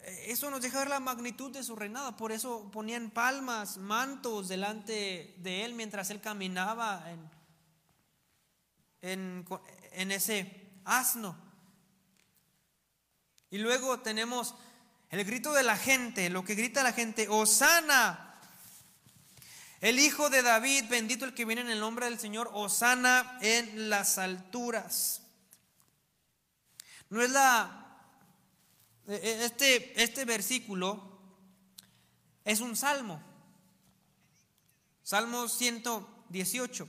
[0.08, 2.16] eso nos deja ver la magnitud de su reinado.
[2.16, 7.04] Por eso ponían palmas, mantos delante de él mientras él caminaba
[9.02, 9.46] en,
[9.92, 11.36] en, ese asno.
[13.50, 14.56] Y luego tenemos
[15.10, 18.24] el grito de la gente, lo que grita la gente, Osana.
[19.82, 23.90] El hijo de David, bendito el que viene en el nombre del Señor, Osana en
[23.90, 25.22] las alturas.
[27.10, 27.87] No es la
[29.08, 31.20] este, este versículo
[32.44, 33.22] es un salmo.
[35.04, 36.88] Salmo 118,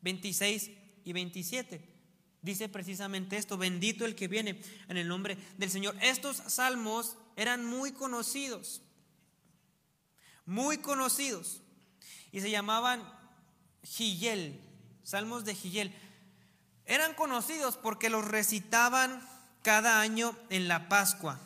[0.00, 0.70] 26
[1.04, 1.92] y 27.
[2.40, 5.96] Dice precisamente esto, bendito el que viene en el nombre del Señor.
[6.00, 8.82] Estos salmos eran muy conocidos,
[10.44, 11.60] muy conocidos,
[12.32, 13.02] y se llamaban
[13.84, 14.60] Gillel,
[15.02, 15.94] salmos de Gillel.
[16.84, 19.24] Eran conocidos porque los recitaban
[19.62, 21.38] cada año en la Pascua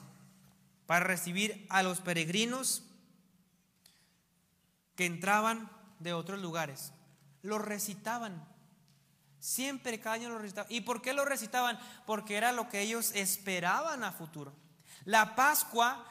[0.87, 2.83] para recibir a los peregrinos
[4.95, 6.93] que entraban de otros lugares.
[7.43, 8.45] Lo recitaban.
[9.39, 10.73] Siempre cada año lo recitaban.
[10.73, 11.79] ¿Y por qué lo recitaban?
[12.07, 14.53] Porque era lo que ellos esperaban a futuro.
[15.05, 16.05] La Pascua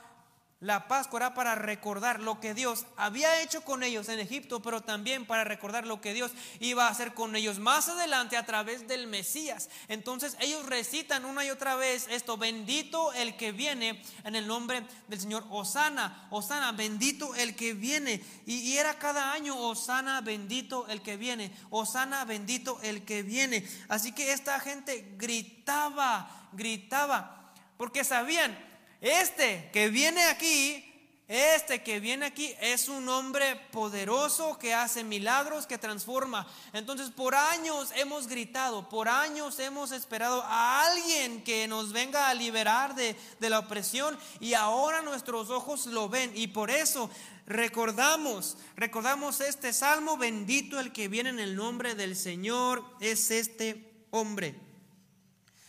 [0.61, 4.81] la Pascua era para recordar lo que Dios había hecho con ellos en Egipto, pero
[4.81, 8.87] también para recordar lo que Dios iba a hacer con ellos más adelante a través
[8.87, 9.69] del Mesías.
[9.89, 14.83] Entonces ellos recitan una y otra vez esto, bendito el que viene en el nombre
[15.09, 15.45] del Señor.
[15.49, 18.23] Osana, Osana, bendito el que viene.
[18.45, 21.51] Y, era cada año, Osana, bendito el que viene.
[21.69, 23.67] Osana, bendito el que viene.
[23.89, 30.83] Así que esta gente gritaba, gritaba, porque sabían este que viene aquí,
[31.27, 36.47] este que viene aquí es un hombre poderoso que hace milagros, que transforma.
[36.71, 42.33] Entonces por años hemos gritado, por años hemos esperado a alguien que nos venga a
[42.35, 47.09] liberar de, de la opresión y ahora nuestros ojos lo ven y por eso
[47.47, 54.05] recordamos, recordamos este salmo, bendito el que viene en el nombre del Señor, es este
[54.11, 54.55] hombre.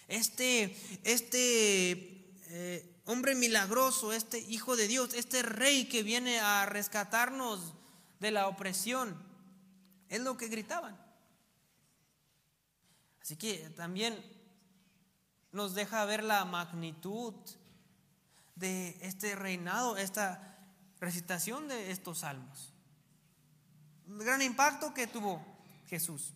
[0.08, 2.12] Este, este...
[2.48, 7.72] Eh, hombre milagroso, este Hijo de Dios, este Rey que viene a rescatarnos
[8.20, 9.16] de la opresión.
[10.08, 10.96] Es lo que gritaban.
[13.22, 14.22] Así que también
[15.52, 17.34] nos deja ver la magnitud
[18.54, 20.58] de este reinado, esta
[21.00, 22.72] recitación de estos salmos.
[24.08, 25.44] El gran impacto que tuvo
[25.88, 26.32] Jesús.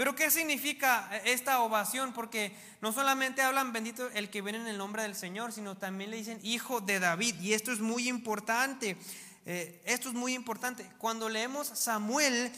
[0.00, 2.14] Pero ¿qué significa esta ovación?
[2.14, 6.10] Porque no solamente hablan bendito el que viene en el nombre del Señor, sino también
[6.10, 7.38] le dicen hijo de David.
[7.38, 8.96] Y esto es muy importante.
[9.44, 10.90] Eh, esto es muy importante.
[10.96, 12.50] Cuando leemos Samuel,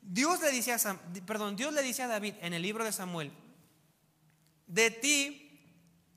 [0.00, 3.32] Dios le perdón, Dios le dice a David en el libro de Samuel,
[4.66, 5.60] de ti,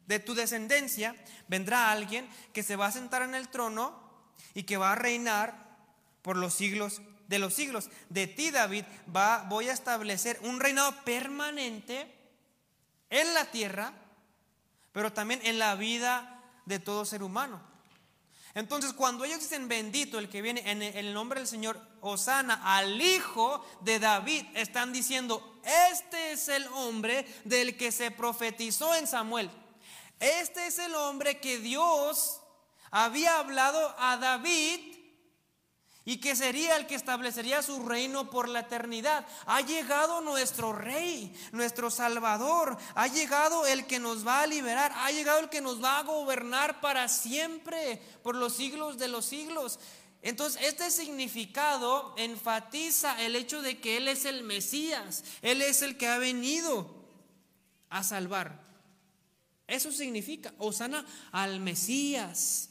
[0.07, 1.17] de tu descendencia,
[1.49, 3.93] vendrá alguien que se va a sentar en el trono
[4.53, 5.53] y que va a reinar
[6.21, 7.89] por los siglos de los siglos.
[8.09, 8.83] De ti, David,
[9.15, 12.13] va, voy a establecer un reinado permanente
[13.09, 13.93] en la tierra,
[14.91, 17.61] pero también en la vida de todo ser humano.
[18.53, 23.01] Entonces, cuando ellos dicen bendito el que viene en el nombre del Señor, Osana al
[23.01, 29.49] hijo de David, están diciendo, este es el hombre del que se profetizó en Samuel.
[30.19, 32.41] Este es el hombre que Dios
[32.91, 35.01] había hablado a David
[36.04, 39.26] y que sería el que establecería su reino por la eternidad.
[39.45, 45.12] Ha llegado nuestro rey, nuestro salvador, ha llegado el que nos va a liberar, ha
[45.12, 49.80] llegado el que nos va a gobernar para siempre, por los siglos de los siglos.
[50.24, 55.97] Entonces, este significado enfatiza el hecho de que Él es el Mesías, Él es el
[55.97, 57.06] que ha venido
[57.89, 58.60] a salvar.
[59.68, 62.70] Eso significa, Osana al Mesías.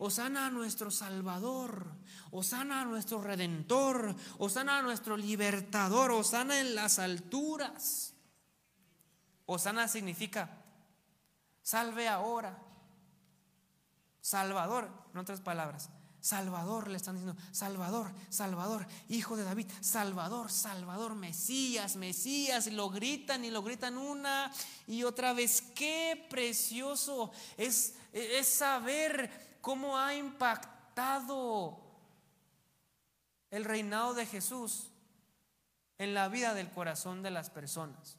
[0.00, 1.86] Osana a nuestro Salvador,
[2.30, 8.14] Osana a nuestro Redentor, Osana a nuestro Libertador, Osana en las alturas.
[9.44, 10.62] Osana significa
[11.62, 12.58] salve ahora,
[14.22, 15.90] Salvador, en otras palabras.
[16.22, 23.44] Salvador, le están diciendo, Salvador, Salvador, hijo de David, Salvador, Salvador, Mesías, Mesías, lo gritan
[23.44, 24.50] y lo gritan una
[24.86, 25.62] y otra vez.
[25.74, 31.78] Qué precioso es, es saber cómo ha impactado
[33.50, 34.90] el reinado de Jesús
[35.98, 38.16] en la vida del corazón de las personas.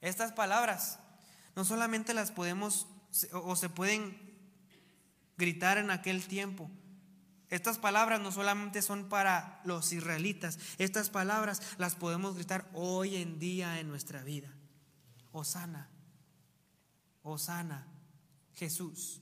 [0.00, 0.98] Estas palabras
[1.56, 2.86] no solamente las podemos
[3.32, 4.18] o se pueden
[5.36, 6.70] gritar en aquel tiempo.
[7.48, 13.40] Estas palabras no solamente son para los israelitas, estas palabras las podemos gritar hoy en
[13.40, 14.48] día en nuestra vida.
[15.32, 15.88] Osana,
[17.22, 17.86] Osana,
[18.54, 19.20] Jesús,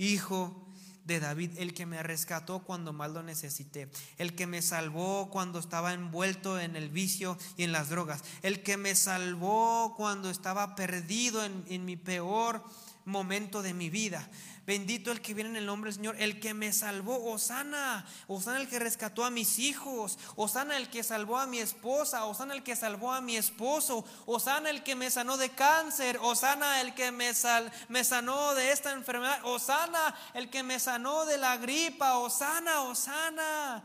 [0.00, 0.66] Hijo
[1.04, 5.58] de David, el que me rescató cuando más lo necesité, el que me salvó cuando
[5.58, 10.74] estaba envuelto en el vicio y en las drogas, el que me salvó cuando estaba
[10.74, 12.64] perdido en, en mi peor
[13.04, 14.26] momento de mi vida.
[14.66, 18.60] Bendito el que viene en el nombre del Señor, el que me salvó, Osana, Osana
[18.60, 22.62] el que rescató a mis hijos, Osana el que salvó a mi esposa, Osana el
[22.62, 27.10] que salvó a mi esposo, Osana el que me sanó de cáncer, Osana el que
[27.10, 32.18] me, sal, me sanó de esta enfermedad, Osana el que me sanó de la gripa,
[32.18, 33.84] Osana, Osana.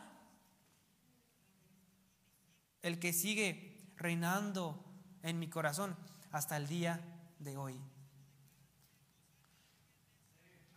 [2.82, 4.84] El que sigue reinando
[5.24, 5.96] en mi corazón
[6.32, 7.02] hasta el día
[7.40, 7.82] de hoy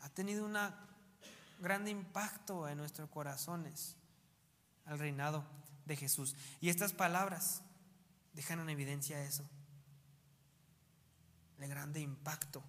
[0.01, 0.59] ha tenido un
[1.61, 3.95] gran impacto en nuestros corazones
[4.85, 5.45] al reinado
[5.87, 6.35] de Jesús.
[6.61, 7.63] Y estas palabras
[8.33, 9.49] dejan en evidencia eso,
[11.61, 12.65] el grande impacto.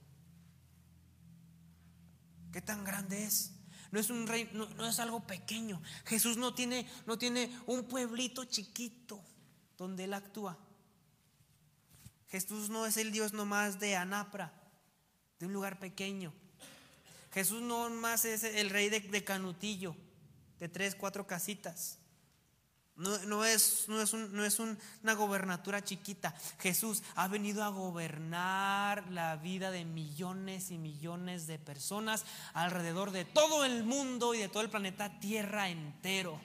[2.52, 3.52] ¿Qué tan grande es?
[3.90, 5.82] No es un rey, no, es algo pequeño.
[6.06, 9.24] Jesús no tiene, no tiene un pueblito chiquito
[9.76, 10.56] donde él actúa.
[12.28, 14.54] Jesús no es el Dios nomás de Anapra,
[15.40, 16.32] de un lugar pequeño.
[17.32, 19.96] Jesús no más es el rey de, Canutillo,
[20.60, 21.98] de tres, cuatro casitas.
[22.96, 26.36] No, es, no es, no es una gobernatura chiquita.
[26.60, 33.24] Jesús ha venido a gobernar la vida de millones y millones de personas alrededor de
[33.24, 36.42] todo el mundo y de todo el planeta Tierra entero.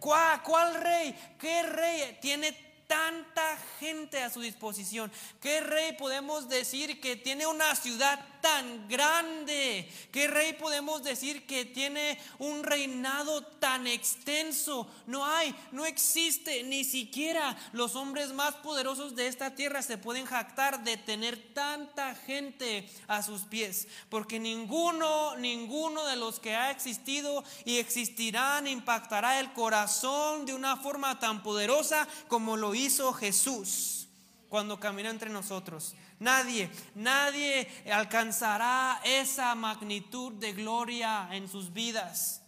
[0.00, 1.14] ¿Cuál, cuál rey?
[1.38, 5.10] ¿Qué rey tiene tanta gente a su disposición.
[5.40, 9.90] ¿Qué rey podemos decir que tiene una ciudad tan grande?
[10.12, 14.86] ¿Qué rey podemos decir que tiene un reinado tan extenso?
[15.06, 20.26] No hay, no existe, ni siquiera los hombres más poderosos de esta tierra se pueden
[20.26, 26.70] jactar de tener tanta gente a sus pies, porque ninguno, ninguno de los que ha
[26.70, 34.08] existido y existirán impactará el corazón de una forma tan poderosa como lo hizo Jesús
[34.48, 35.94] cuando caminó entre nosotros.
[36.22, 42.44] Nadie, nadie alcanzará esa magnitud de gloria en sus vidas,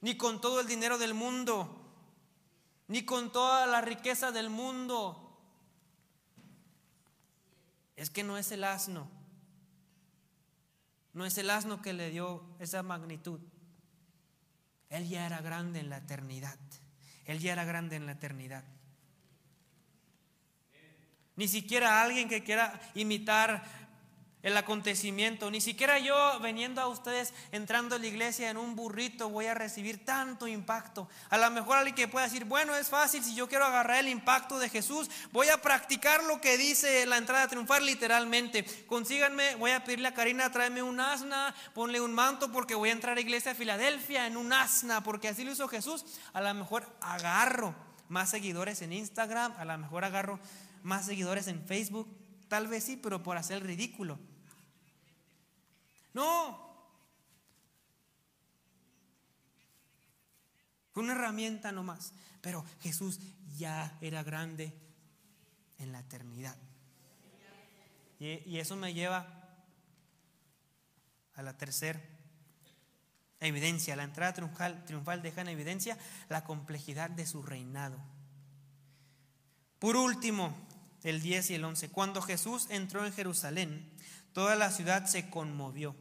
[0.00, 1.78] ni con todo el dinero del mundo,
[2.88, 5.38] ni con toda la riqueza del mundo.
[7.96, 9.10] Es que no es el asno,
[11.12, 13.40] no es el asno que le dio esa magnitud.
[14.88, 16.58] Él ya era grande en la eternidad,
[17.26, 18.64] él ya era grande en la eternidad.
[21.36, 23.62] Ni siquiera alguien que quiera imitar
[24.42, 25.50] el acontecimiento.
[25.50, 29.54] Ni siquiera yo veniendo a ustedes, entrando a la iglesia en un burrito, voy a
[29.54, 31.08] recibir tanto impacto.
[31.30, 34.08] A lo mejor alguien que pueda decir, bueno, es fácil, si yo quiero agarrar el
[34.08, 38.64] impacto de Jesús, voy a practicar lo que dice la entrada a triunfar literalmente.
[38.86, 42.92] Consíganme, voy a pedirle a Karina, tráeme un asna, ponle un manto porque voy a
[42.92, 46.04] entrar a la iglesia de Filadelfia en un asna, porque así lo hizo Jesús.
[46.32, 47.74] A lo mejor agarro
[48.08, 50.40] más seguidores en Instagram, a lo mejor agarro
[50.82, 52.08] más seguidores en Facebook,
[52.48, 54.18] tal vez sí, pero por hacer ridículo.
[56.14, 56.72] No.
[60.94, 62.12] Una herramienta nomás.
[62.40, 63.20] Pero Jesús
[63.56, 64.72] ya era grande
[65.78, 66.56] en la eternidad.
[68.18, 69.26] Y, eso me lleva
[71.34, 72.00] a la tercera
[73.40, 73.96] evidencia.
[73.96, 77.98] La entrada triunfal, triunfal deja en evidencia la complejidad de su reinado.
[79.80, 80.54] Por último,
[81.04, 81.88] el 10 y el 11.
[81.90, 83.90] Cuando Jesús entró en Jerusalén,
[84.32, 85.94] toda la ciudad se conmovió.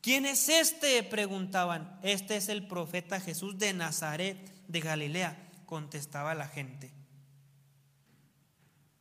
[0.00, 1.02] ¿Quién es este?
[1.02, 1.98] preguntaban.
[2.02, 4.36] Este es el profeta Jesús de Nazaret,
[4.68, 6.92] de Galilea, contestaba la gente.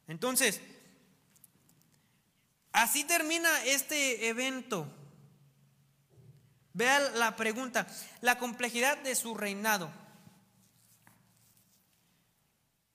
[0.08, 0.62] Entonces,
[2.76, 4.86] Así termina este evento.
[6.74, 7.88] Vea la pregunta,
[8.20, 9.90] la complejidad de su reinado.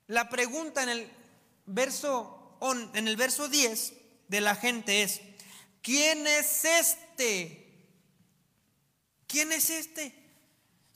[0.06, 1.10] La pregunta en el
[1.70, 2.58] verso
[2.94, 3.94] en el verso 10
[4.28, 5.20] de la gente es,
[5.82, 7.66] ¿quién es este?
[9.26, 10.14] ¿Quién es este?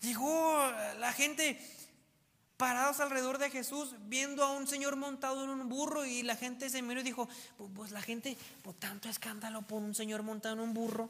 [0.01, 1.59] Llegó la gente
[2.57, 6.70] parados alrededor de Jesús viendo a un señor montado en un burro y la gente
[6.70, 10.55] se miró y dijo, pues, pues la gente, por tanto escándalo por un señor montado
[10.55, 11.09] en un burro.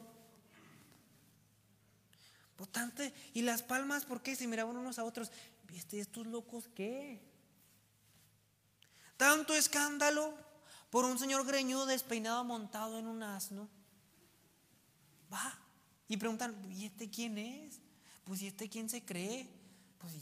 [2.55, 3.03] Por tanto,
[3.33, 4.35] y las palmas, ¿por qué?
[4.35, 5.31] Se miraban unos a otros.
[5.67, 7.19] ¿Viste estos locos qué?
[9.17, 10.33] Tanto escándalo
[10.89, 13.69] por un señor greñudo despeinado montado en un asno.
[15.31, 15.59] Va.
[16.07, 17.79] Y preguntan, ¿y este quién es?
[18.23, 19.49] Pues ¿y este quién se cree?
[19.97, 20.13] Pues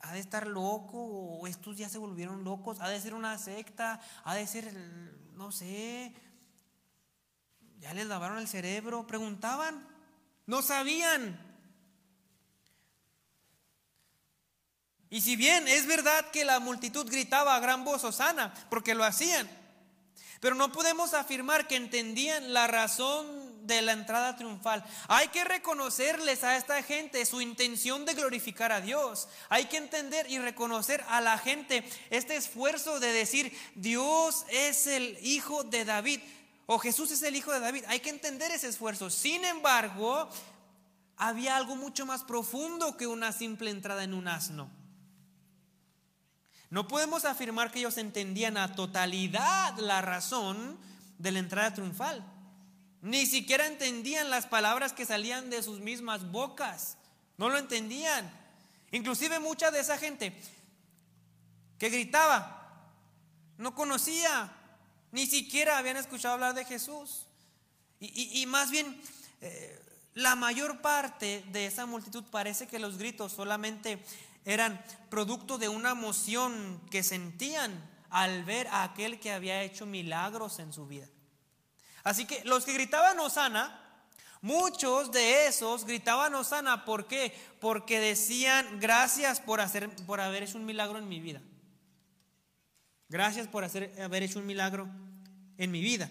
[0.00, 4.00] ha de estar loco o estos ya se volvieron locos, ha de ser una secta,
[4.24, 4.72] ha de ser,
[5.34, 6.14] no sé,
[7.78, 9.86] ya les lavaron el cerebro, preguntaban,
[10.46, 11.49] no sabían.
[15.10, 19.04] Y si bien es verdad que la multitud gritaba a gran voz, Osana, porque lo
[19.04, 19.50] hacían,
[20.40, 24.84] pero no podemos afirmar que entendían la razón de la entrada triunfal.
[25.08, 29.28] Hay que reconocerles a esta gente su intención de glorificar a Dios.
[29.48, 35.18] Hay que entender y reconocer a la gente este esfuerzo de decir, Dios es el
[35.22, 36.20] Hijo de David
[36.66, 37.84] o Jesús es el Hijo de David.
[37.88, 39.10] Hay que entender ese esfuerzo.
[39.10, 40.28] Sin embargo,
[41.16, 44.79] había algo mucho más profundo que una simple entrada en un asno.
[46.70, 50.78] No podemos afirmar que ellos entendían a totalidad la razón
[51.18, 52.24] de la entrada triunfal.
[53.02, 56.96] Ni siquiera entendían las palabras que salían de sus mismas bocas.
[57.38, 58.30] No lo entendían.
[58.92, 60.32] Inclusive mucha de esa gente
[61.78, 62.84] que gritaba,
[63.56, 64.52] no conocía,
[65.12, 67.26] ni siquiera habían escuchado hablar de Jesús.
[68.00, 69.00] Y, más bien,
[69.40, 69.78] eh,
[70.14, 74.02] la mayor parte de esa multitud parece que los gritos solamente
[74.44, 80.58] eran producto de una emoción que sentían al ver a aquel que había hecho milagros
[80.58, 81.08] en su vida.
[82.02, 83.78] Así que los que gritaban Osana,
[84.40, 87.34] muchos de esos gritaban Osana, ¿por qué?
[87.60, 91.40] Porque decían gracias por, hacer, por haber hecho un milagro en mi vida.
[93.08, 94.88] Gracias por hacer, haber hecho un milagro
[95.58, 96.10] en mi vida.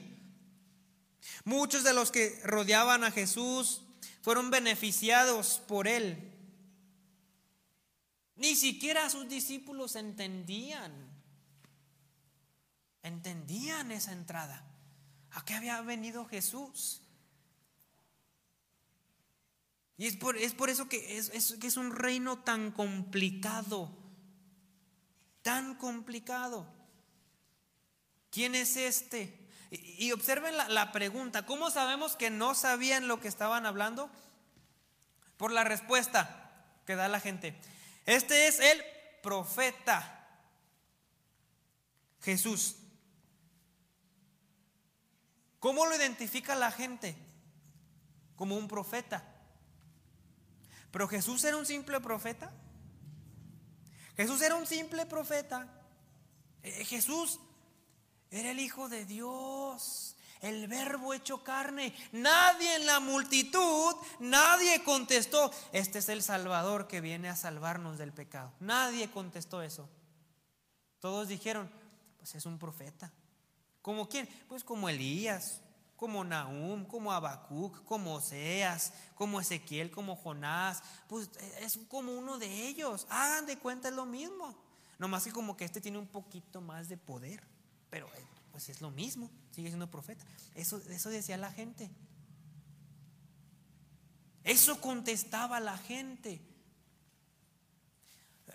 [1.44, 3.82] Muchos de los que rodeaban a Jesús
[4.22, 6.39] fueron beneficiados por él.
[8.40, 10.94] Ni siquiera sus discípulos entendían,
[13.04, 14.66] entendían esa entrada.
[15.32, 17.02] ¿A qué había venido Jesús?
[19.98, 23.92] Y es por, es por eso que es, que es un reino tan complicado,
[25.42, 26.66] tan complicado.
[28.32, 29.38] ¿Quién es este?
[29.70, 34.10] Y, observen la, la, pregunta, ¿cómo sabemos que no sabían lo que estaban hablando?
[35.36, 37.60] Por la respuesta que da la gente.
[38.06, 38.84] Este es el
[39.22, 40.16] profeta
[42.22, 42.76] Jesús.
[45.60, 47.16] ¿Cómo lo identifica la gente?
[48.36, 49.24] Como un profeta.
[50.92, 52.52] Pero Jesús era un simple profeta.
[54.16, 55.68] Jesús era un simple profeta.
[56.64, 57.40] Eh, Jesús
[58.32, 61.94] era el Hijo de Dios, el verbo hecho carne.
[62.12, 68.14] Nadie en la multitud, nadie contestó, este es el Salvador que viene a salvarnos del
[68.14, 68.52] pecado.
[68.60, 69.90] Nadie contestó eso.
[71.00, 71.70] Todos dijeron,
[72.18, 73.12] pues es un profeta.
[73.82, 74.28] ¿Como quién?
[74.48, 75.62] Pues como Elías,
[75.96, 80.82] como Nahum, como Habacuc, como Oseas, como Ezequiel, como Jonás.
[81.08, 81.30] Pues
[81.60, 83.08] es como uno de ellos.
[83.10, 84.56] Hagan de cuenta es lo mismo.
[84.98, 87.42] No más que como que este tiene un poquito más de poder.
[87.90, 88.08] Pero
[88.52, 89.30] pues es lo mismo.
[89.52, 90.26] Sigue siendo profeta.
[90.56, 91.90] Eso, eso decía la gente.
[94.44, 96.42] Eso contestaba la gente.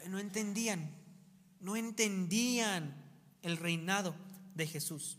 [0.07, 0.91] No entendían.
[1.61, 2.95] No entendían
[3.43, 4.15] el reinado
[4.55, 5.19] de Jesús.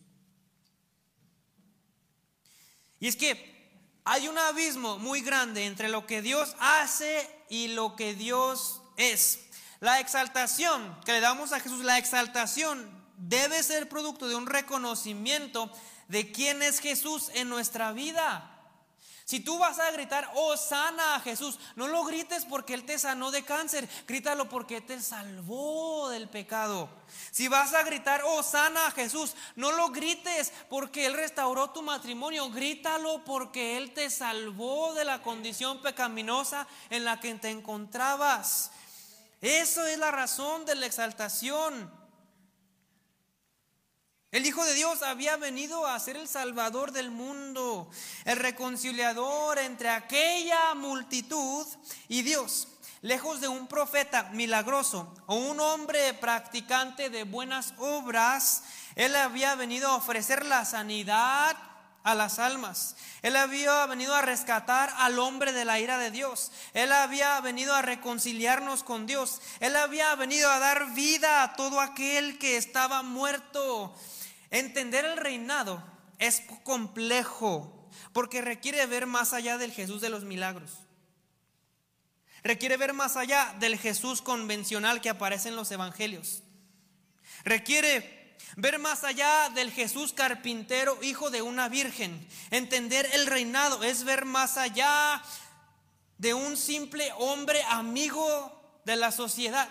[3.00, 3.56] Y es que
[4.04, 9.40] hay un abismo muy grande entre lo que Dios hace y lo que Dios es.
[9.80, 15.72] La exaltación que le damos a Jesús, la exaltación debe ser producto de un reconocimiento
[16.08, 18.52] de quién es Jesús en nuestra vida.
[19.26, 23.00] Si tú vas a gritar, oh, sana a Jesús, no lo grites porque Él te
[23.00, 26.90] sanó de cáncer, grítalo porque te salvó del pecado.
[27.32, 31.82] Si vas a gritar, oh, sana a Jesús, no lo grites porque Él restauró tu
[31.82, 38.70] matrimonio, grítalo porque Él te salvó de la condición pecaminosa en la que te encontrabas.
[39.42, 42.05] Eso es la razón de la exaltación.
[44.36, 47.90] El Hijo de Dios había venido a ser el Salvador del mundo,
[48.26, 51.66] el reconciliador entre aquella multitud
[52.10, 52.68] y Dios.
[53.02, 58.64] Lejos de un profeta milagroso o un hombre practicante de buenas obras,
[58.96, 61.56] Él había venido a ofrecer la sanidad
[62.04, 62.98] a las almas.
[63.22, 66.52] Él había venido a rescatar al hombre de la ira de Dios.
[66.74, 69.40] Él había venido a reconciliarnos con Dios.
[69.62, 73.96] Él había venido a dar vida a todo aquel que estaba muerto.
[74.52, 75.84] Entender el reinado
[76.20, 80.72] es complejo porque requiere ver más allá del Jesús de los milagros.
[82.44, 86.44] Requiere ver más allá del Jesús convencional que aparece en los evangelios.
[87.44, 92.28] Requiere ver más allá del Jesús carpintero, hijo de una virgen.
[92.52, 95.22] Entender el reinado es ver más allá
[96.18, 99.70] de un simple hombre amigo de la sociedad.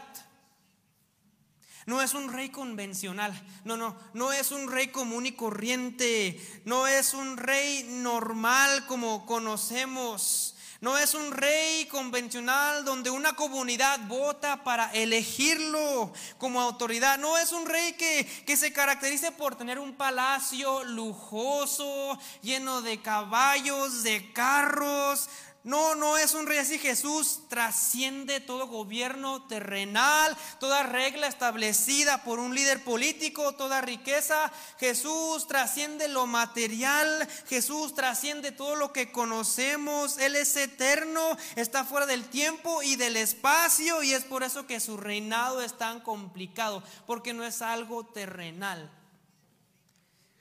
[1.87, 3.33] No es un rey convencional,
[3.65, 9.27] no, no, no es un rey común y corriente, no es un rey normal como
[9.27, 17.39] conocemos, no es un rey convencional donde una comunidad vota para elegirlo como autoridad, no
[17.39, 24.03] es un rey que, que se caracterice por tener un palacio lujoso, lleno de caballos,
[24.03, 25.29] de carros,
[25.65, 26.79] no, no es un rey así.
[26.79, 34.53] Jesús trasciende todo gobierno terrenal, toda regla establecida por un líder político, toda riqueza.
[34.79, 37.27] Jesús trasciende lo material.
[37.49, 40.19] Jesús trasciende todo lo que conocemos.
[40.19, 44.03] Él es eterno, está fuera del tiempo y del espacio.
[44.03, 48.91] Y es por eso que su reinado es tan complicado, porque no es algo terrenal.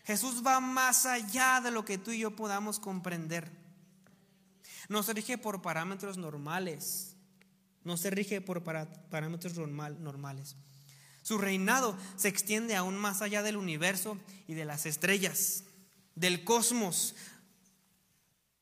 [0.04, 3.63] Jesús va más allá de lo que tú y yo podamos comprender.
[4.94, 7.16] No se rige por parámetros normales.
[7.84, 10.56] No se rige por parámetros normales.
[11.24, 15.64] Su reinado se extiende aún más allá del universo y de las estrellas,
[16.14, 17.16] del cosmos,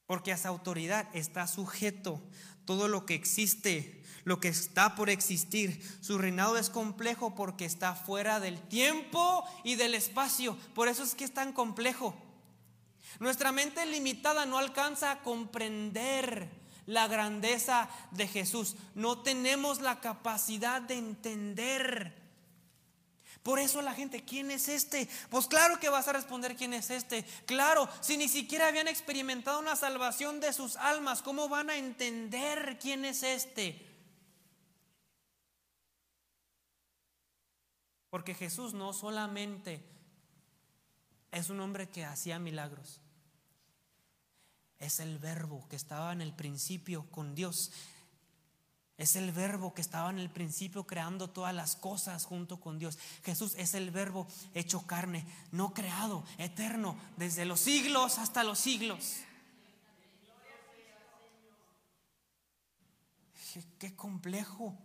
[0.05, 2.23] porque a esa autoridad está sujeto
[2.63, 5.85] todo lo que existe, lo que está por existir.
[5.99, 10.57] Su reinado es complejo porque está fuera del tiempo y del espacio.
[10.75, 12.15] Por eso es que es tan complejo.
[13.19, 16.49] Nuestra mente limitada no alcanza a comprender
[16.85, 18.75] la grandeza de Jesús.
[18.95, 22.21] No tenemos la capacidad de entender.
[23.43, 25.07] Por eso la gente, ¿quién es este?
[25.29, 27.23] Pues claro que vas a responder quién es este.
[27.45, 32.77] Claro, si ni siquiera habían experimentado una salvación de sus almas, ¿cómo van a entender
[32.79, 33.87] quién es este?
[38.11, 39.83] Porque Jesús no solamente
[41.31, 43.01] es un hombre que hacía milagros
[44.81, 47.71] es el verbo que estaba en el principio con Dios.
[48.97, 52.97] Es el verbo que estaba en el principio creando todas las cosas junto con Dios.
[53.23, 59.17] Jesús es el verbo hecho carne, no creado, eterno, desde los siglos hasta los siglos.
[63.77, 64.75] Qué complejo.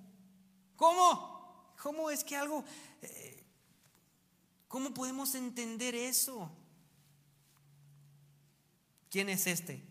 [0.77, 1.75] ¿Cómo?
[1.83, 2.65] ¿Cómo es que algo...
[3.01, 3.46] Eh,
[4.69, 6.51] ¿Cómo podemos entender eso?
[9.11, 9.83] ¿Quién es este?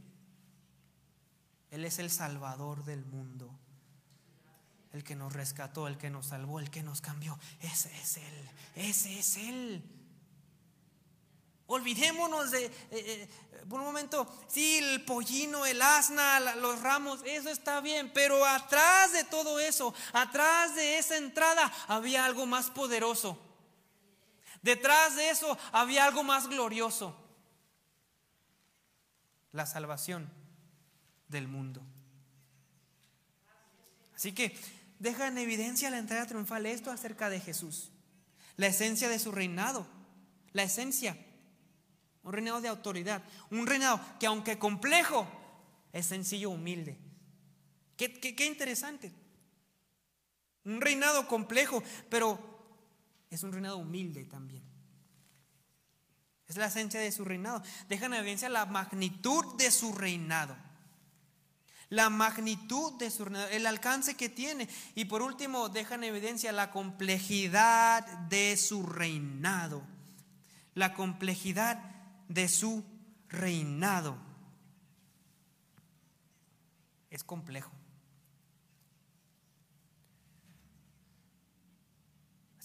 [1.71, 3.49] Él es el Salvador del mundo.
[4.93, 7.38] El que nos rescató, el que nos salvó, el que nos cambió.
[7.59, 8.49] Ese es Él.
[8.76, 9.84] Ese es Él.
[11.67, 13.30] Olvidémonos de, eh, eh,
[13.67, 19.13] por un momento, sí, el pollino, el asna, los ramos, eso está bien, pero atrás
[19.13, 23.39] de todo eso, atrás de esa entrada, había algo más poderoso.
[24.66, 27.16] Detrás de eso había algo más glorioso
[29.51, 30.28] la salvación
[31.28, 31.84] del mundo.
[34.16, 34.57] Así que
[34.97, 37.91] deja en evidencia la entrada triunfal esto acerca de Jesús,
[38.57, 39.86] la esencia de su reinado,
[40.51, 41.16] la esencia,
[42.24, 45.28] un reinado de autoridad, un reinado que aunque complejo,
[45.93, 46.97] es sencillo, humilde.
[47.97, 49.13] Qué, qué interesante.
[50.63, 52.55] Un reinado complejo, pero
[53.30, 54.63] es un reinado humilde también.
[56.47, 57.63] Es la esencia de su reinado.
[57.89, 60.55] Deja en evidencia la magnitud de su reinado.
[61.89, 64.69] La magnitud de su reinado, el alcance que tiene.
[64.93, 69.84] Y por último, deja en evidencia la complejidad de su reinado.
[70.76, 71.80] La complejidad
[72.28, 72.84] de su
[73.30, 74.17] reinado.
[77.09, 77.71] Es complejo.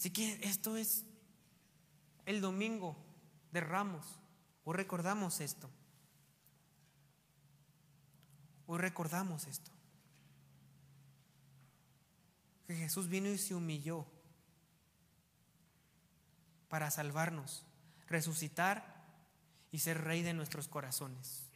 [0.01, 1.05] Así que esto es
[2.25, 2.97] el domingo
[3.51, 4.19] de Ramos.
[4.63, 5.69] Hoy recordamos esto.
[8.65, 9.69] Hoy recordamos esto.
[12.65, 14.07] Que Jesús vino y se humilló
[16.67, 17.63] para salvarnos.
[18.07, 19.05] resucitar
[19.71, 21.50] y ser rey de nuestros corazones.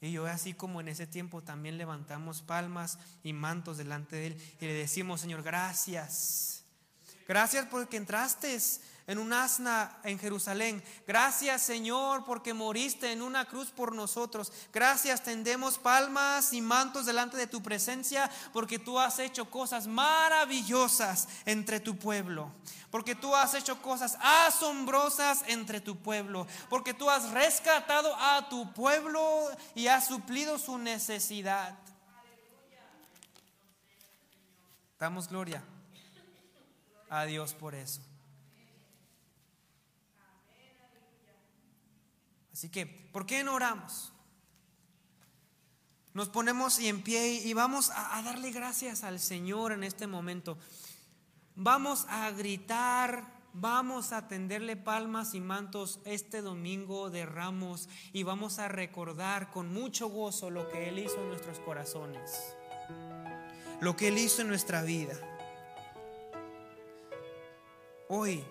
[0.00, 4.42] Y yo así como en ese tiempo también levantamos palmas y mantos delante de Él
[4.60, 6.62] y le decimos, Señor, gracias.
[7.26, 8.58] Gracias porque entraste
[9.08, 10.84] en un asna en Jerusalén.
[11.06, 14.52] Gracias Señor porque moriste en una cruz por nosotros.
[14.70, 21.26] Gracias, tendemos palmas y mantos delante de tu presencia porque tú has hecho cosas maravillosas
[21.46, 22.52] entre tu pueblo.
[22.90, 26.46] Porque tú has hecho cosas asombrosas entre tu pueblo.
[26.68, 31.74] Porque tú has rescatado a tu pueblo y has suplido su necesidad.
[34.98, 35.62] Damos gloria
[37.08, 38.02] a Dios por eso.
[42.58, 44.12] Así que, ¿por qué no oramos?
[46.12, 50.58] Nos ponemos y en pie y vamos a, darle gracias al Señor en este momento.
[51.54, 58.58] Vamos a gritar, vamos a tenderle palmas y mantos este domingo de ramos y vamos
[58.58, 62.56] a recordar con mucho gozo lo que Él hizo en nuestros corazones,
[63.80, 65.14] lo que Él hizo en nuestra vida.
[68.08, 68.42] Hoy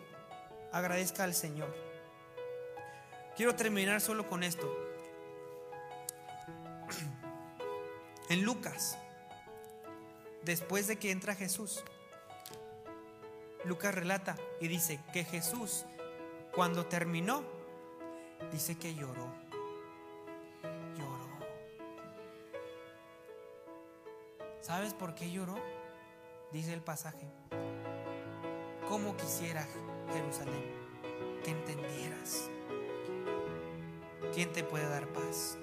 [0.72, 1.87] agradezca al Señor.
[3.38, 4.68] Quiero terminar solo con esto.
[8.30, 8.98] En Lucas,
[10.44, 11.82] después de que entra Jesús,
[13.64, 15.86] Lucas relata y dice que Jesús,
[16.54, 17.42] cuando terminó,
[18.52, 19.34] dice que lloró.
[20.98, 21.40] Lloró.
[24.62, 25.56] ¿Sabes por qué lloró?
[26.52, 27.30] Dice el pasaje.
[28.90, 29.66] Como quisiera
[30.12, 30.66] Jerusalén
[31.46, 32.50] que entendieras
[34.38, 35.58] ¿quién te puede dar paz?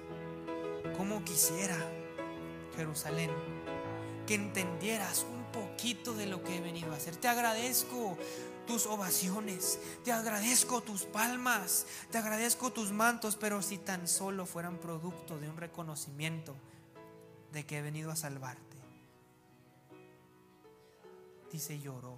[0.97, 1.77] ¿Cómo quisiera,
[2.75, 3.31] Jerusalén,
[4.27, 7.15] que entendieras un poquito de lo que he venido a hacer?
[7.15, 8.17] Te agradezco
[8.67, 14.77] tus ovaciones, te agradezco tus palmas, te agradezco tus mantos, pero si tan solo fueran
[14.77, 16.53] producto de un reconocimiento
[17.53, 18.75] de que he venido a salvarte.
[21.49, 22.17] Dice lloró,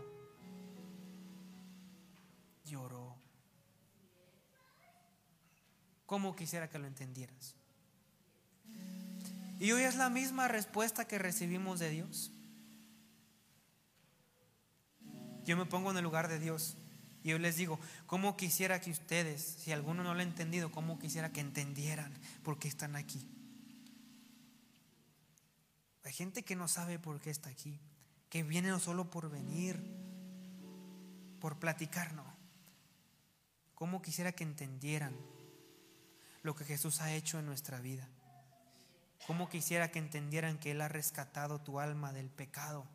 [2.65, 3.26] lloró.
[6.07, 7.53] ¿Cómo quisiera que lo entendieras?
[9.59, 12.31] Y hoy es la misma respuesta que recibimos de Dios.
[15.43, 16.77] Yo me pongo en el lugar de Dios
[17.23, 20.97] y yo les digo, ¿cómo quisiera que ustedes, si alguno no lo ha entendido, cómo
[20.97, 23.27] quisiera que entendieran por qué están aquí?
[26.05, 27.81] Hay gente que no sabe por qué está aquí,
[28.29, 29.77] que viene solo por venir,
[31.41, 32.23] por platicar, no.
[33.75, 35.13] ¿Cómo quisiera que entendieran
[36.47, 38.07] lo que Jesús ha hecho en nuestra vida.
[39.27, 42.85] Cómo quisiera que entendieran que Él ha rescatado tu alma del pecado.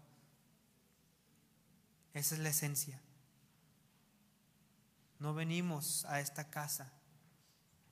[2.15, 2.99] Esa es la esencia.
[5.19, 6.95] No venimos a esta casa.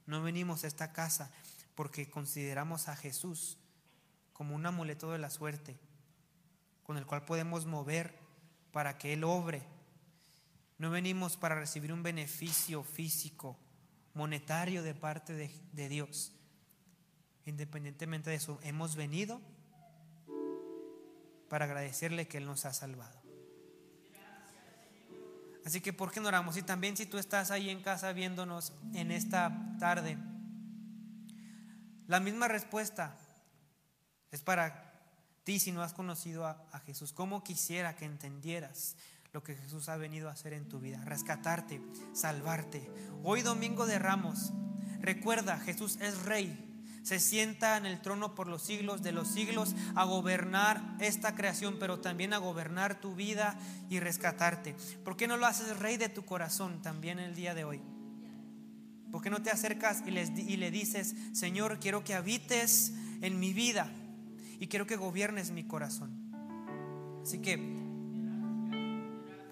[0.06, 1.30] No venimos a esta casa
[1.74, 3.58] porque consideramos a Jesús
[4.32, 5.78] como un amuleto de la suerte
[6.84, 8.18] con el cual podemos mover
[8.72, 9.62] para que Él obre.
[10.78, 13.58] No venimos para recibir un beneficio físico
[14.14, 16.32] monetario de parte de, Dios.
[17.46, 19.40] Independientemente de eso, hemos venido
[21.48, 23.20] para agradecerle que Él nos ha salvado.
[25.64, 26.56] Así que, ¿por qué no oramos?
[26.56, 30.16] Y también si tú estás ahí en casa viéndonos en esta tarde,
[32.06, 33.16] la misma respuesta
[34.30, 34.92] es para
[35.44, 37.12] ti si no has conocido a, a Jesús.
[37.12, 38.96] ¿Cómo quisiera que entendieras
[39.32, 41.80] lo que Jesús ha venido a hacer en tu vida, rescatarte,
[42.12, 42.90] salvarte.
[43.22, 44.52] Hoy domingo de Ramos,
[45.00, 46.66] recuerda, Jesús es rey.
[47.02, 51.76] Se sienta en el trono por los siglos de los siglos a gobernar esta creación,
[51.78, 53.58] pero también a gobernar tu vida
[53.88, 54.74] y rescatarte.
[55.04, 57.80] ¿Por qué no lo haces rey de tu corazón también el día de hoy?
[59.10, 60.10] ¿Por qué no te acercas y,
[60.56, 63.90] le dices, Señor, quiero que habites en mi vida
[64.58, 66.30] y quiero que gobiernes mi corazón?
[67.22, 67.79] Así que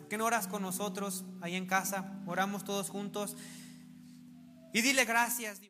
[0.09, 2.23] ¿Por qué no oras con nosotros ahí en casa?
[2.25, 3.37] Oramos todos juntos
[4.73, 5.61] y dile gracias.